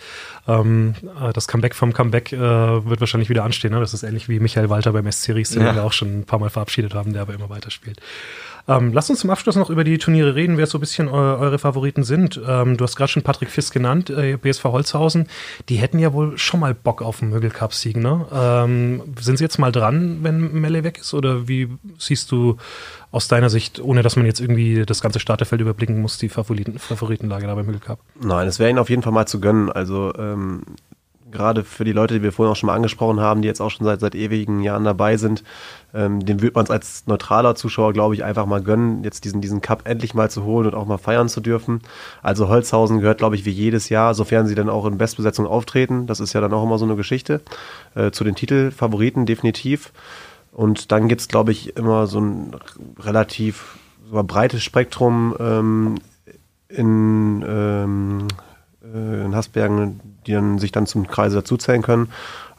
Ähm, 0.48 0.96
äh, 1.22 1.34
das 1.34 1.48
Comeback 1.48 1.76
vom 1.76 1.92
Comeback 1.94 2.32
äh, 2.32 2.40
wird 2.40 3.02
wahrscheinlich 3.02 3.30
wieder 3.30 3.44
anstehen. 3.44 3.72
Ne? 3.74 3.80
Das 3.82 3.94
ist 3.94 4.04
ähnlich 4.04 4.30
wie 4.30 4.40
Michael 4.40 4.70
Walter 4.70 4.94
beim 4.94 5.12
SC 5.12 5.32
Ries, 5.34 5.50
den 5.52 5.62
Ja. 5.62 5.76
wir 5.76 5.84
auch 5.84 5.92
schon 5.94 6.20
ein 6.22 6.24
paar 6.26 6.40
Mal 6.40 6.50
verabschiedet 6.50 6.94
haben, 6.94 7.12
der 7.14 7.22
aber 7.22 7.34
immer 7.34 7.50
weiterspielt. 7.50 8.00
Ähm, 8.68 8.92
lasst 8.92 9.10
uns 9.10 9.20
zum 9.20 9.30
Abschluss 9.30 9.56
noch 9.56 9.70
über 9.70 9.84
die 9.84 9.98
Turniere 9.98 10.36
reden, 10.36 10.58
wer 10.58 10.68
so 10.68 10.78
ein 10.78 10.82
bisschen 10.82 11.08
eu 11.08 11.14
eure 11.14 11.58
Favoriten 11.58 12.04
sind. 12.04 12.40
Ähm, 12.46 12.76
du 12.76 12.84
hast 12.84 12.96
gerade 12.96 13.12
schon 13.12 13.24
Patrick 13.24 13.50
Fiss 13.50 13.72
genannt, 13.72 14.10
äh, 14.10 14.38
BSV 14.38 14.66
Holzhausen. 14.66 15.28
Die 15.70 15.76
hätten 15.76 16.00
ja 16.00 16.14
wohl 16.14 16.38
schon 16.38 16.60
mal 16.60 16.74
Bock 16.74 17.02
auf 17.02 17.22
einen 17.22 17.32
Mögelcup-Sieg, 17.32 17.96
ne? 17.96 18.26
Ähm, 18.32 19.02
sind 19.20 19.38
sie 19.38 19.44
jetzt 19.44 19.58
mal 19.58 19.72
dran, 19.72 20.20
wenn 20.22 20.52
Melle 20.52 20.84
weg 20.84 20.98
ist? 21.00 21.14
Oder 21.14 21.48
wie 21.48 21.70
siehst 21.98 22.32
du 22.32 22.58
aus 23.12 23.30
deiner 23.30 23.50
Sicht, 23.50 23.80
ohne 23.80 24.04
dass 24.04 24.18
man 24.18 24.26
jetzt 24.26 24.42
irgendwie 24.42 24.86
das 24.86 25.02
ganze 25.02 25.20
Starterfeld 25.20 25.62
überblicken 25.62 26.02
muss, 26.02 26.18
die 26.18 26.30
Favoriten, 26.30 26.78
Favoritenlage 26.78 27.48
da 27.48 27.56
beim 27.56 27.68
Hügel 27.68 27.80
Cup? 27.80 28.00
Nein, 28.20 28.48
es 28.48 28.60
wäre 28.60 28.70
ihnen 28.70 28.80
auf 28.80 28.90
jeden 28.90 29.02
Fall 29.02 29.14
mal 29.14 29.28
zu 29.28 29.40
gönnen. 29.40 29.72
Also 29.72 30.14
ähm, 30.18 30.64
gerade 31.38 31.64
für 31.64 31.86
die 31.86 31.92
Leute, 31.92 32.16
die 32.16 32.24
wir 32.24 32.32
vorhin 32.32 32.52
auch 32.52 32.56
schon 32.56 32.68
mal 32.68 32.76
angesprochen 32.76 33.20
haben, 33.20 33.42
die 33.42 33.48
jetzt 33.48 33.62
auch 33.62 33.70
schon 33.70 33.86
seit, 33.86 34.00
seit 34.00 34.16
ewigen 34.16 34.62
Jahren 34.62 34.84
dabei 34.84 35.18
sind, 35.18 35.44
ähm, 35.94 36.26
dem 36.26 36.42
würde 36.42 36.56
man 36.56 36.66
es 36.66 36.72
als 36.72 37.04
neutraler 37.06 37.56
Zuschauer, 37.56 37.94
glaube 37.94 38.16
ich, 38.16 38.24
einfach 38.24 38.46
mal 38.46 38.62
gönnen, 38.62 39.04
jetzt 39.04 39.24
diesen, 39.24 39.40
diesen 39.40 39.62
Cup 39.62 39.84
endlich 39.86 40.14
mal 40.14 40.30
zu 40.30 40.44
holen 40.44 40.68
und 40.68 40.76
auch 40.76 40.86
mal 40.86 40.98
feiern 40.98 41.30
zu 41.30 41.40
dürfen. 41.40 41.82
Also 42.24 42.50
Holzhausen 42.50 43.00
gehört, 43.00 43.20
glaube 43.20 43.36
ich, 43.36 43.46
wie 43.46 43.52
jedes 43.52 43.90
Jahr, 43.90 44.14
sofern 44.16 44.48
sie 44.48 44.56
dann 44.56 44.70
auch 44.70 44.86
in 44.86 44.98
Bestbesetzung 44.98 45.46
auftreten. 45.46 46.08
Das 46.08 46.20
ist 46.20 46.34
ja 46.34 46.42
dann 46.42 46.54
auch 46.54 46.64
immer 46.64 46.78
so 46.78 46.86
eine 46.86 46.96
Geschichte. 46.96 47.42
Äh, 47.96 48.12
zu 48.12 48.24
den 48.24 48.36
Titelfavoriten 48.36 49.26
definitiv. 49.26 49.94
Und 50.52 50.92
dann 50.92 51.08
gibt 51.08 51.22
es, 51.22 51.28
glaube 51.28 51.52
ich, 51.52 51.78
immer 51.78 52.08
so 52.08 52.20
ein 52.20 52.56
relativ 53.00 53.78
so 54.10 54.18
ein 54.18 54.28
breites 54.28 54.64
Spektrum 54.64 55.36
ähm, 55.40 55.96
in, 56.70 57.44
ähm, 57.48 58.28
äh, 58.94 59.26
in 59.26 59.36
Hasbergen, 59.36 60.00
die 60.26 60.34
dann, 60.34 60.60
sich 60.60 60.72
dann 60.72 60.86
zum 60.86 61.08
Kreise 61.08 61.38
dazuzählen 61.38 61.82
können. 61.82 62.10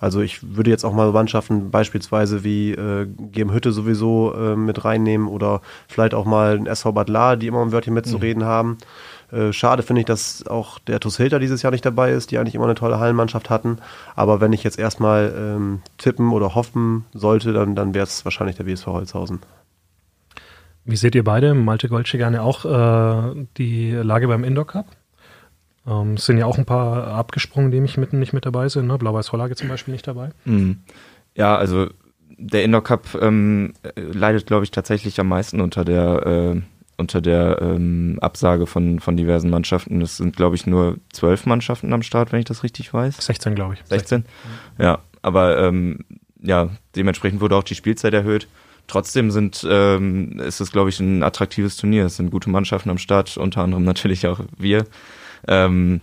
Also 0.01 0.21
ich 0.21 0.55
würde 0.55 0.71
jetzt 0.71 0.85
auch 0.85 0.93
mal 0.93 1.11
Mannschaften 1.11 1.71
beispielsweise 1.71 2.45
wie 2.45 2.73
äh, 2.73 3.07
GM 3.33 3.53
Hütte 3.53 3.73
sowieso 3.73 4.33
äh, 4.35 4.57
mit 4.57 4.85
reinnehmen 4.85 5.27
oder 5.27 5.61
vielleicht 5.89 6.15
auch 6.15 6.25
mal 6.25 6.57
ein 6.57 6.67
SV 6.67 6.93
Bad 6.93 7.09
Lahr, 7.09 7.37
die 7.37 7.49
immer 7.49 7.63
ein 7.63 7.73
Wörtchen 7.73 7.95
mitzureden 7.95 8.43
mhm. 8.45 8.47
haben. 8.47 8.79
Äh, 9.33 9.53
schade 9.53 9.83
finde 9.83 10.01
ich, 10.01 10.07
dass 10.07 10.47
auch 10.47 10.79
der 10.79 11.01
TuS 11.01 11.17
Hilter 11.17 11.39
dieses 11.39 11.63
Jahr 11.63 11.73
nicht 11.73 11.85
dabei 11.85 12.13
ist, 12.13 12.31
die 12.31 12.39
eigentlich 12.39 12.55
immer 12.55 12.65
eine 12.65 12.75
tolle 12.75 12.99
Hallenmannschaft 12.99 13.51
hatten. 13.51 13.79
Aber 14.15 14.41
wenn 14.41 14.53
ich 14.53 14.65
jetzt 14.65 14.79
erstmal 14.79 15.35
ähm, 15.37 15.81
tippen 15.99 16.31
oder 16.31 16.55
hoffen 16.55 17.05
sollte, 17.13 17.53
dann, 17.53 17.75
dann 17.75 17.93
wäre 17.93 18.05
es 18.05 18.25
wahrscheinlich 18.25 18.57
der 18.57 18.65
BSV 18.65 18.87
Holzhausen. 18.87 19.41
Wie 20.85 20.97
seht 20.97 21.15
ihr 21.15 21.25
beide, 21.25 21.53
Malte 21.53 21.89
Goldsche 21.89 22.17
gerne 22.17 22.43
auch 22.43 22.65
äh, 22.65 23.47
die 23.59 23.93
Lage 23.93 24.29
beim 24.29 24.45
Indoor 24.45 24.67
Cup? 24.67 24.87
Ähm, 25.89 26.15
es 26.15 26.27
sind 26.27 26.39
ja 26.39 26.47
auch 26.47 26.59
ein 26.59 26.67
paar 26.67 27.09
abgesprungen, 27.09 27.71
die 27.71 27.81
mich 27.81 27.97
mitten 27.97 28.19
nicht 28.19 28.33
mit 28.33 28.47
dabei 28.47 28.69
sind. 28.69 28.87
Ne? 28.87 28.99
Blau-Weiß-Hollage 28.99 29.57
zum 29.57 29.69
Beispiel 29.69 29.93
nicht 29.93 30.07
dabei. 30.07 30.31
Mhm. 30.45 30.81
Ja, 31.35 31.57
also 31.57 31.89
der 32.37 32.65
Indoor 32.65 32.85
Cup 32.85 33.19
ähm, 33.21 33.75
leidet, 33.97 34.47
glaube 34.47 34.65
ich, 34.65 34.71
tatsächlich 34.71 35.19
am 35.19 35.29
meisten 35.29 35.61
unter 35.61 35.85
der 35.85 36.27
äh, 36.27 36.61
unter 36.99 37.21
der 37.21 37.63
ähm, 37.63 38.19
Absage 38.21 38.67
von, 38.67 38.99
von 38.99 39.17
diversen 39.17 39.51
Mannschaften. 39.51 40.03
Es 40.03 40.17
sind, 40.17 40.37
glaube 40.37 40.57
ich, 40.57 40.67
nur 40.67 40.99
zwölf 41.13 41.47
Mannschaften 41.47 41.93
am 41.93 42.03
Start, 42.03 42.33
wenn 42.33 42.41
ich 42.41 42.45
das 42.45 42.65
richtig 42.65 42.93
weiß. 42.93 43.25
16, 43.25 43.55
glaube 43.55 43.75
ich. 43.75 43.81
16? 43.87 44.25
16? 44.25 44.25
Ja, 44.79 44.99
aber 45.23 45.59
ähm, 45.59 46.05
ja, 46.43 46.71
dementsprechend 46.97 47.41
wurde 47.41 47.55
auch 47.55 47.63
die 47.63 47.77
Spielzeit 47.77 48.15
erhöht. 48.15 48.49
Trotzdem 48.89 49.31
sind, 49.31 49.65
ähm, 49.71 50.41
ist 50.41 50.61
es, 50.61 50.73
glaube 50.73 50.89
ich, 50.89 50.99
ein 50.99 51.23
attraktives 51.23 51.77
Turnier. 51.77 52.07
Es 52.07 52.17
sind 52.17 52.31
gute 52.31 52.51
Mannschaften 52.51 52.91
am 52.91 52.99
Start, 52.99 53.37
unter 53.37 53.63
anderem 53.63 53.85
natürlich 53.85 54.27
auch 54.27 54.41
wir. 54.57 54.85
Ähm, 55.47 56.01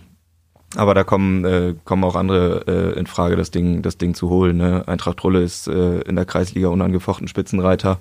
aber 0.74 0.94
da 0.94 1.04
kommen, 1.04 1.44
äh, 1.44 1.74
kommen 1.84 2.04
auch 2.04 2.16
andere 2.16 2.64
äh, 2.66 2.98
in 2.98 3.06
Frage, 3.06 3.36
das 3.36 3.50
Ding, 3.50 3.82
das 3.82 3.98
Ding 3.98 4.14
zu 4.14 4.28
holen. 4.28 4.56
Ne? 4.56 4.84
Eintracht 4.86 5.22
Rolle 5.22 5.42
ist 5.42 5.68
äh, 5.68 6.00
in 6.00 6.16
der 6.16 6.24
Kreisliga 6.24 6.68
unangefochten 6.68 7.28
Spitzenreiter 7.28 7.98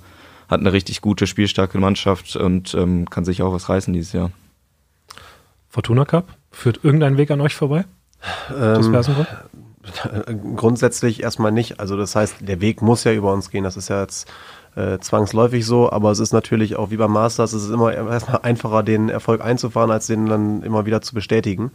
hat 0.48 0.60
eine 0.60 0.74
richtig 0.74 1.02
gute, 1.02 1.28
spielstarke 1.28 1.78
Mannschaft 1.78 2.36
und 2.36 2.74
ähm, 2.76 3.10
kann 3.10 3.26
sich 3.26 3.42
auch 3.42 3.54
was 3.54 3.70
reißen 3.70 3.94
dieses 3.94 4.14
Jahr. 4.14 4.32
Fortuna 5.70 6.06
Cup, 6.06 6.28
führt 6.52 6.84
irgendein 6.84 7.18
Weg 7.18 7.32
an 7.32 7.42
euch 7.42 7.56
vorbei? 7.56 7.86
Ähm, 8.56 8.96
grundsätzlich 10.56 11.22
erstmal 11.22 11.52
nicht. 11.52 11.80
Also 11.80 11.98
das 11.98 12.16
heißt, 12.16 12.48
der 12.48 12.62
Weg 12.62 12.82
muss 12.82 13.04
ja 13.04 13.14
über 13.14 13.34
uns 13.34 13.50
gehen. 13.50 13.64
Das 13.64 13.78
ist 13.78 13.90
ja 13.90 14.02
jetzt 14.02 14.32
äh, 14.76 15.00
zwangsläufig 15.00 15.66
so, 15.66 15.92
aber 15.92 16.12
es 16.12 16.20
ist 16.20 16.34
natürlich 16.34 16.76
auch 16.76 16.90
wie 16.90 16.98
beim 16.98 17.12
Masters, 17.12 17.54
es 17.54 17.64
ist 17.64 17.72
immer 17.72 17.94
erstmal 17.94 18.42
einfacher, 18.44 18.84
den 18.84 19.10
Erfolg 19.10 19.42
einzufahren, 19.42 19.92
als 19.92 20.08
den 20.08 20.26
dann 20.26 20.64
immer 20.64 20.86
wieder 20.86 21.02
zu 21.02 21.14
bestätigen. 21.16 21.72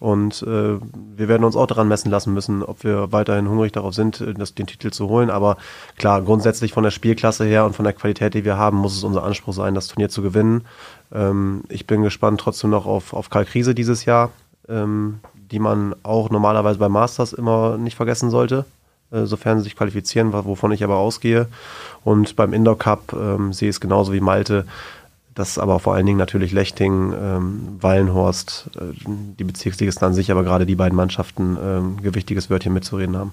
Und 0.00 0.42
äh, 0.42 0.78
wir 1.16 1.28
werden 1.28 1.44
uns 1.44 1.56
auch 1.56 1.66
daran 1.66 1.88
messen 1.88 2.10
lassen 2.10 2.32
müssen, 2.32 2.62
ob 2.62 2.84
wir 2.84 3.10
weiterhin 3.10 3.48
hungrig 3.48 3.72
darauf 3.72 3.94
sind, 3.94 4.20
äh, 4.20 4.32
das, 4.32 4.54
den 4.54 4.66
Titel 4.66 4.90
zu 4.90 5.08
holen. 5.08 5.28
Aber 5.28 5.56
klar, 5.96 6.22
grundsätzlich 6.22 6.72
von 6.72 6.84
der 6.84 6.92
Spielklasse 6.92 7.44
her 7.44 7.66
und 7.66 7.74
von 7.74 7.84
der 7.84 7.94
Qualität, 7.94 8.34
die 8.34 8.44
wir 8.44 8.56
haben, 8.56 8.76
muss 8.76 8.96
es 8.96 9.02
unser 9.02 9.24
Anspruch 9.24 9.54
sein, 9.54 9.74
das 9.74 9.88
Turnier 9.88 10.08
zu 10.08 10.22
gewinnen. 10.22 10.64
Ähm, 11.12 11.64
ich 11.68 11.86
bin 11.86 12.02
gespannt 12.02 12.40
trotzdem 12.40 12.70
noch 12.70 12.86
auf, 12.86 13.12
auf 13.12 13.28
Karl 13.28 13.44
Krise 13.44 13.74
dieses 13.74 14.04
Jahr, 14.04 14.30
ähm, 14.68 15.18
die 15.34 15.58
man 15.58 15.96
auch 16.04 16.30
normalerweise 16.30 16.78
bei 16.78 16.88
Masters 16.88 17.32
immer 17.32 17.76
nicht 17.76 17.96
vergessen 17.96 18.30
sollte, 18.30 18.66
sofern 19.10 19.58
sie 19.58 19.64
sich 19.64 19.76
qualifizieren, 19.76 20.32
wovon 20.32 20.72
ich 20.72 20.84
aber 20.84 20.96
ausgehe. 20.96 21.48
Und 22.04 22.36
beim 22.36 22.52
Indoor 22.52 22.78
Cup 22.78 23.12
ähm, 23.12 23.52
sehe 23.52 23.68
ich 23.68 23.76
es 23.76 23.80
genauso 23.80 24.12
wie 24.12 24.20
Malte 24.20 24.66
dass 25.38 25.56
aber 25.58 25.78
vor 25.78 25.94
allen 25.94 26.04
Dingen 26.04 26.18
natürlich 26.18 26.50
Lechting, 26.52 27.12
ähm, 27.12 27.78
Wallenhorst, 27.80 28.70
äh, 28.74 28.92
die 29.06 29.44
Bezirksligisten 29.44 30.04
an 30.04 30.14
sich, 30.14 30.32
aber 30.32 30.42
gerade 30.42 30.66
die 30.66 30.74
beiden 30.74 30.96
Mannschaften 30.96 31.56
ähm, 31.62 32.02
gewichtiges 32.02 32.50
Wörtchen 32.50 32.72
mitzureden 32.72 33.16
haben. 33.16 33.32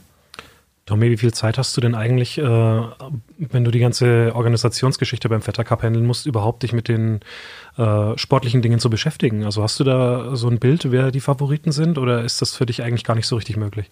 Tommy, 0.86 1.10
wie 1.10 1.18
viel 1.18 1.34
Zeit 1.34 1.58
hast 1.58 1.76
du 1.76 1.82
denn 1.82 1.96
eigentlich, 1.96 2.38
äh, 2.38 2.44
wenn 2.44 3.64
du 3.64 3.72
die 3.72 3.80
ganze 3.80 4.34
Organisationsgeschichte 4.36 5.30
beim 5.30 5.42
Vetter 5.42 5.64
Cup 5.64 5.82
handeln 5.82 6.06
musst, 6.06 6.28
überhaupt 6.28 6.62
dich 6.62 6.74
mit 6.74 6.88
den 6.88 7.22
äh, 7.76 8.16
sportlichen 8.18 8.62
Dingen 8.62 8.78
zu 8.78 8.92
beschäftigen? 8.92 9.44
Also 9.44 9.64
hast 9.64 9.80
du 9.80 9.84
da 9.84 10.36
so 10.36 10.48
ein 10.48 10.60
Bild, 10.60 10.92
wer 10.92 11.10
die 11.10 11.22
Favoriten 11.22 11.72
sind, 11.72 11.98
oder 11.98 12.24
ist 12.24 12.40
das 12.40 12.56
für 12.56 12.68
dich 12.68 12.84
eigentlich 12.84 13.04
gar 13.04 13.16
nicht 13.16 13.26
so 13.26 13.36
richtig 13.36 13.58
möglich? 13.58 13.90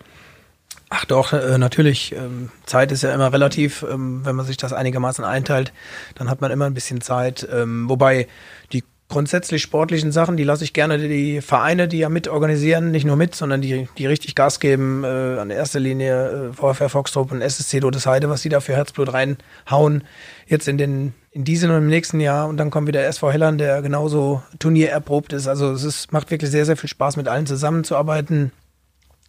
Ach 0.89 1.05
doch, 1.05 1.33
äh, 1.33 1.57
natürlich. 1.57 2.13
Ähm, 2.13 2.49
Zeit 2.65 2.91
ist 2.91 3.03
ja 3.03 3.13
immer 3.13 3.33
relativ. 3.33 3.83
Ähm, 3.89 4.21
wenn 4.25 4.35
man 4.35 4.45
sich 4.45 4.57
das 4.57 4.73
einigermaßen 4.73 5.25
einteilt, 5.25 5.73
dann 6.15 6.29
hat 6.29 6.41
man 6.41 6.51
immer 6.51 6.65
ein 6.65 6.73
bisschen 6.73 7.01
Zeit. 7.01 7.47
Ähm, 7.51 7.89
wobei 7.89 8.27
die 8.71 8.83
grundsätzlich 9.09 9.61
sportlichen 9.61 10.11
Sachen, 10.11 10.37
die 10.37 10.43
lasse 10.43 10.63
ich 10.63 10.73
gerne 10.73 10.97
die 10.97 11.41
Vereine, 11.41 11.87
die 11.87 11.99
ja 11.99 12.09
mit 12.09 12.27
organisieren, 12.27 12.91
nicht 12.91 13.05
nur 13.05 13.15
mit, 13.15 13.35
sondern 13.35 13.61
die, 13.61 13.87
die 13.97 14.07
richtig 14.07 14.33
Gas 14.33 14.59
geben. 14.59 15.03
Äh, 15.03 15.39
an 15.39 15.51
erster 15.51 15.79
Linie 15.79 16.49
äh, 16.49 16.53
VfR 16.53 16.89
Foxtrop 16.89 17.31
und 17.31 17.41
SSC 17.41 17.81
Heide, 18.05 18.29
was 18.29 18.41
die 18.41 18.49
da 18.49 18.59
für 18.59 18.75
Herzblut 18.75 19.13
reinhauen. 19.13 20.03
Jetzt 20.47 20.67
in 20.67 20.77
den 20.77 21.13
in 21.31 21.43
diesem 21.43 21.71
und 21.71 21.77
im 21.77 21.87
nächsten 21.87 22.19
Jahr 22.19 22.47
und 22.47 22.57
dann 22.57 22.69
kommt 22.69 22.87
wieder 22.87 23.03
SV 23.05 23.31
Hellern, 23.31 23.57
der 23.57 23.81
genauso 23.81 24.43
turniererprobt 24.59 25.33
ist. 25.33 25.47
Also 25.47 25.71
es 25.71 25.83
ist, 25.83 26.11
macht 26.11 26.29
wirklich 26.29 26.51
sehr, 26.51 26.65
sehr 26.65 26.77
viel 26.77 26.89
Spaß, 26.89 27.17
mit 27.17 27.27
allen 27.27 27.47
zusammenzuarbeiten 27.47 28.51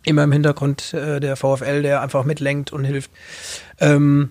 immer 0.05 0.25
im 0.25 0.33
Hintergrund 0.33 0.95
äh, 0.95 1.21
der 1.21 1.37
VfL, 1.37 1.83
der 1.83 2.03
einfach 2.03 2.25
mitlenkt 2.25 2.73
und 2.73 2.85
hilft. 2.85 3.11
Ähm, 3.81 4.31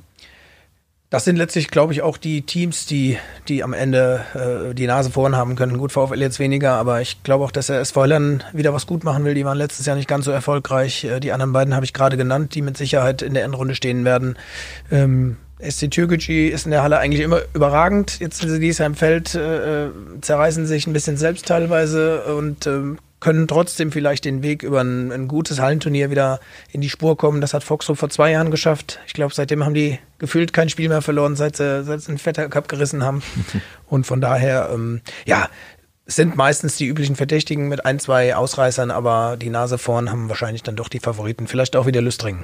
das 1.13 1.25
sind 1.25 1.35
letztlich, 1.35 1.67
glaube 1.67 1.93
ich, 1.93 2.01
auch 2.01 2.17
die 2.17 2.41
Teams, 2.41 2.87
die, 2.87 3.19
die 3.47 3.63
am 3.63 3.73
Ende 3.73 4.25
äh, 4.33 4.73
die 4.73 4.87
Nase 4.87 5.11
vorn 5.11 5.35
haben 5.35 5.55
können. 5.55 5.77
Gut, 5.77 5.91
VfL 5.91 6.19
jetzt 6.19 6.39
weniger, 6.39 6.71
aber 6.71 7.01
ich 7.01 7.21
glaube 7.21 7.45
auch, 7.45 7.51
dass 7.51 7.67
der 7.67 7.79
SV 7.81 8.01
Hellern 8.01 8.43
wieder 8.51 8.73
was 8.73 8.87
gut 8.87 9.03
machen 9.03 9.23
will. 9.23 9.35
Die 9.35 9.45
waren 9.45 9.59
letztes 9.59 9.85
Jahr 9.85 9.95
nicht 9.95 10.07
ganz 10.07 10.25
so 10.25 10.31
erfolgreich. 10.31 11.03
Äh, 11.03 11.19
die 11.19 11.31
anderen 11.31 11.53
beiden 11.53 11.75
habe 11.75 11.85
ich 11.85 11.93
gerade 11.93 12.17
genannt, 12.17 12.55
die 12.55 12.63
mit 12.63 12.77
Sicherheit 12.77 13.21
in 13.21 13.35
der 13.35 13.43
Endrunde 13.43 13.75
stehen 13.75 14.05
werden. 14.05 14.39
Ähm, 14.91 15.37
SC 15.59 15.91
Türkgücü 15.91 16.47
ist 16.47 16.65
in 16.65 16.71
der 16.71 16.81
Halle 16.81 16.97
eigentlich 16.97 17.21
immer 17.21 17.41
überragend. 17.53 18.19
Jetzt 18.19 18.39
sind 18.39 18.49
sie 18.49 18.59
Jahr 18.79 18.87
im 18.87 18.95
Feld, 18.95 19.35
äh, 19.35 19.85
äh, 19.85 19.89
zerreißen 20.19 20.65
sich 20.65 20.87
ein 20.87 20.93
bisschen 20.93 21.17
selbst 21.17 21.45
teilweise 21.45 22.23
und 22.23 22.65
ähm, 22.65 22.97
können 23.23 23.47
trotzdem 23.47 23.93
vielleicht 23.93 24.25
den 24.25 24.43
Weg 24.43 24.63
über 24.63 24.81
ein, 24.81 25.09
ein, 25.09 25.29
gutes 25.29 25.61
Hallenturnier 25.61 26.11
wieder 26.11 26.41
in 26.73 26.81
die 26.81 26.89
Spur 26.89 27.15
kommen. 27.15 27.39
Das 27.39 27.53
hat 27.53 27.63
Foxtrot 27.63 27.97
vor 27.97 28.09
zwei 28.09 28.31
Jahren 28.31 28.51
geschafft. 28.51 28.99
Ich 29.07 29.13
glaube, 29.13 29.33
seitdem 29.33 29.63
haben 29.63 29.73
die 29.73 29.97
gefühlt 30.17 30.51
kein 30.51 30.67
Spiel 30.67 30.89
mehr 30.89 31.01
verloren, 31.01 31.37
seit 31.37 31.55
sie, 31.55 31.85
seit 31.85 32.01
sie 32.01 32.09
einen 32.09 32.17
Vetter 32.17 32.49
Cup 32.49 32.67
gerissen 32.67 33.01
haben. 33.01 33.23
Und 33.87 34.05
von 34.05 34.19
daher, 34.19 34.69
ähm, 34.73 34.99
ja, 35.25 35.47
sind 36.05 36.35
meistens 36.35 36.75
die 36.75 36.85
üblichen 36.85 37.15
Verdächtigen 37.15 37.69
mit 37.69 37.85
ein, 37.85 37.97
zwei 37.97 38.35
Ausreißern, 38.35 38.91
aber 38.91 39.37
die 39.37 39.49
Nase 39.49 39.77
vorn 39.77 40.11
haben 40.11 40.27
wahrscheinlich 40.27 40.63
dann 40.63 40.75
doch 40.75 40.89
die 40.89 40.99
Favoriten. 40.99 41.47
Vielleicht 41.47 41.77
auch 41.77 41.85
wieder 41.85 42.01
Lüstring. 42.01 42.43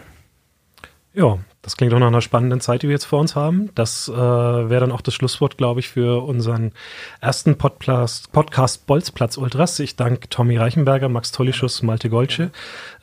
Ja, 1.13 1.39
das 1.61 1.75
klingt 1.75 1.91
doch 1.91 1.99
nach 1.99 2.07
einer 2.07 2.21
spannenden 2.21 2.61
Zeit, 2.61 2.83
die 2.83 2.87
wir 2.87 2.93
jetzt 2.93 3.05
vor 3.05 3.19
uns 3.19 3.35
haben. 3.35 3.69
Das 3.75 4.07
äh, 4.07 4.13
wäre 4.13 4.79
dann 4.79 4.93
auch 4.93 5.01
das 5.01 5.13
Schlusswort, 5.13 5.57
glaube 5.57 5.81
ich, 5.81 5.89
für 5.89 6.23
unseren 6.23 6.71
ersten 7.19 7.57
Podcast, 7.57 8.31
Podcast 8.31 8.87
Bolzplatz 8.87 9.35
Ultras. 9.35 9.77
Ich 9.79 9.97
danke 9.97 10.29
Tommy 10.29 10.55
Reichenberger, 10.55 11.09
Max 11.09 11.33
Tollischus, 11.33 11.83
Malte 11.83 12.09
Golsche, 12.09 12.51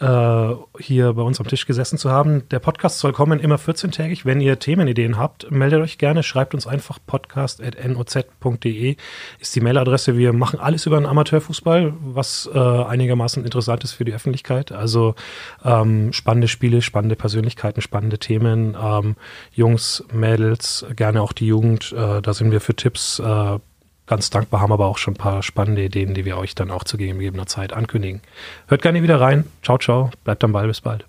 äh, 0.01 0.49
hier 0.79 1.12
bei 1.12 1.21
uns 1.21 1.38
am 1.38 1.47
Tisch 1.47 1.66
gesessen 1.66 1.99
zu 1.99 2.11
haben. 2.11 2.49
Der 2.49 2.59
Podcast 2.59 2.99
soll 2.99 3.12
kommen 3.12 3.40
immer 3.40 3.57
14-tägig. 3.57 4.25
Wenn 4.25 4.40
ihr 4.40 4.59
Themenideen 4.59 5.19
habt, 5.19 5.51
meldet 5.51 5.83
euch 5.83 5.99
gerne, 5.99 6.23
schreibt 6.23 6.55
uns 6.55 6.66
einfach 6.66 6.99
podcast.noz.de 7.07 8.97
ist 9.38 9.55
die 9.55 9.61
Mailadresse. 9.61 10.16
Wir 10.16 10.33
machen 10.33 10.61
alles 10.61 10.87
über 10.87 10.99
den 10.99 11.07
Amateurfußball, 11.07 11.92
was 12.01 12.49
äh, 12.55 12.59
einigermaßen 12.59 13.45
interessant 13.45 13.85
ist 13.85 13.92
für 13.92 14.07
die 14.07 14.14
Öffentlichkeit. 14.14 14.73
Also 14.73 15.14
ähm, 15.62 16.14
spannende 16.14 16.49
Spiele, 16.49 16.81
spannende 16.81 17.16
Persönlichkeiten, 17.16 17.83
spannende 17.83 18.19
Themen 18.19 18.46
Themen. 18.47 18.77
Ähm, 18.81 19.17
Jungs, 19.53 20.05
Mädels, 20.13 20.87
gerne 20.95 21.23
auch 21.23 21.33
die 21.33 21.47
Jugend. 21.47 21.93
Äh, 21.93 22.23
da 22.23 22.35
sind 22.35 22.51
wir 22.51 22.61
für 22.61 22.75
Tipps 22.75 23.19
äh, 23.19 23.59
ganz 24.07 24.31
dankbar, 24.31 24.61
haben 24.61 24.73
aber 24.73 24.87
auch 24.87 24.99
schon 24.99 25.15
ein 25.15 25.19
paar 25.19 25.43
spannende 25.43 25.85
Ideen, 25.85 26.15
die 26.15 26.25
wir 26.25 26.37
euch 26.39 26.55
dann 26.55 26.71
auch 26.71 26.85
zu 26.85 26.97
gegebener 26.97 27.47
Zeit 27.47 27.73
ankündigen. 27.73 28.21
Hört 28.69 28.83
gerne 28.83 29.03
wieder 29.03 29.21
rein. 29.21 29.45
Ciao, 29.63 29.79
ciao. 29.79 30.11
Bleibt 30.25 30.45
am 30.45 30.53
Ball. 30.53 30.69
Bis 30.69 30.81
bald. 30.81 31.05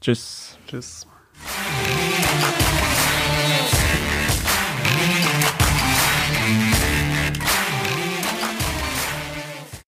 Tschüss. 0.00 0.58
Tschüss. 0.68 1.06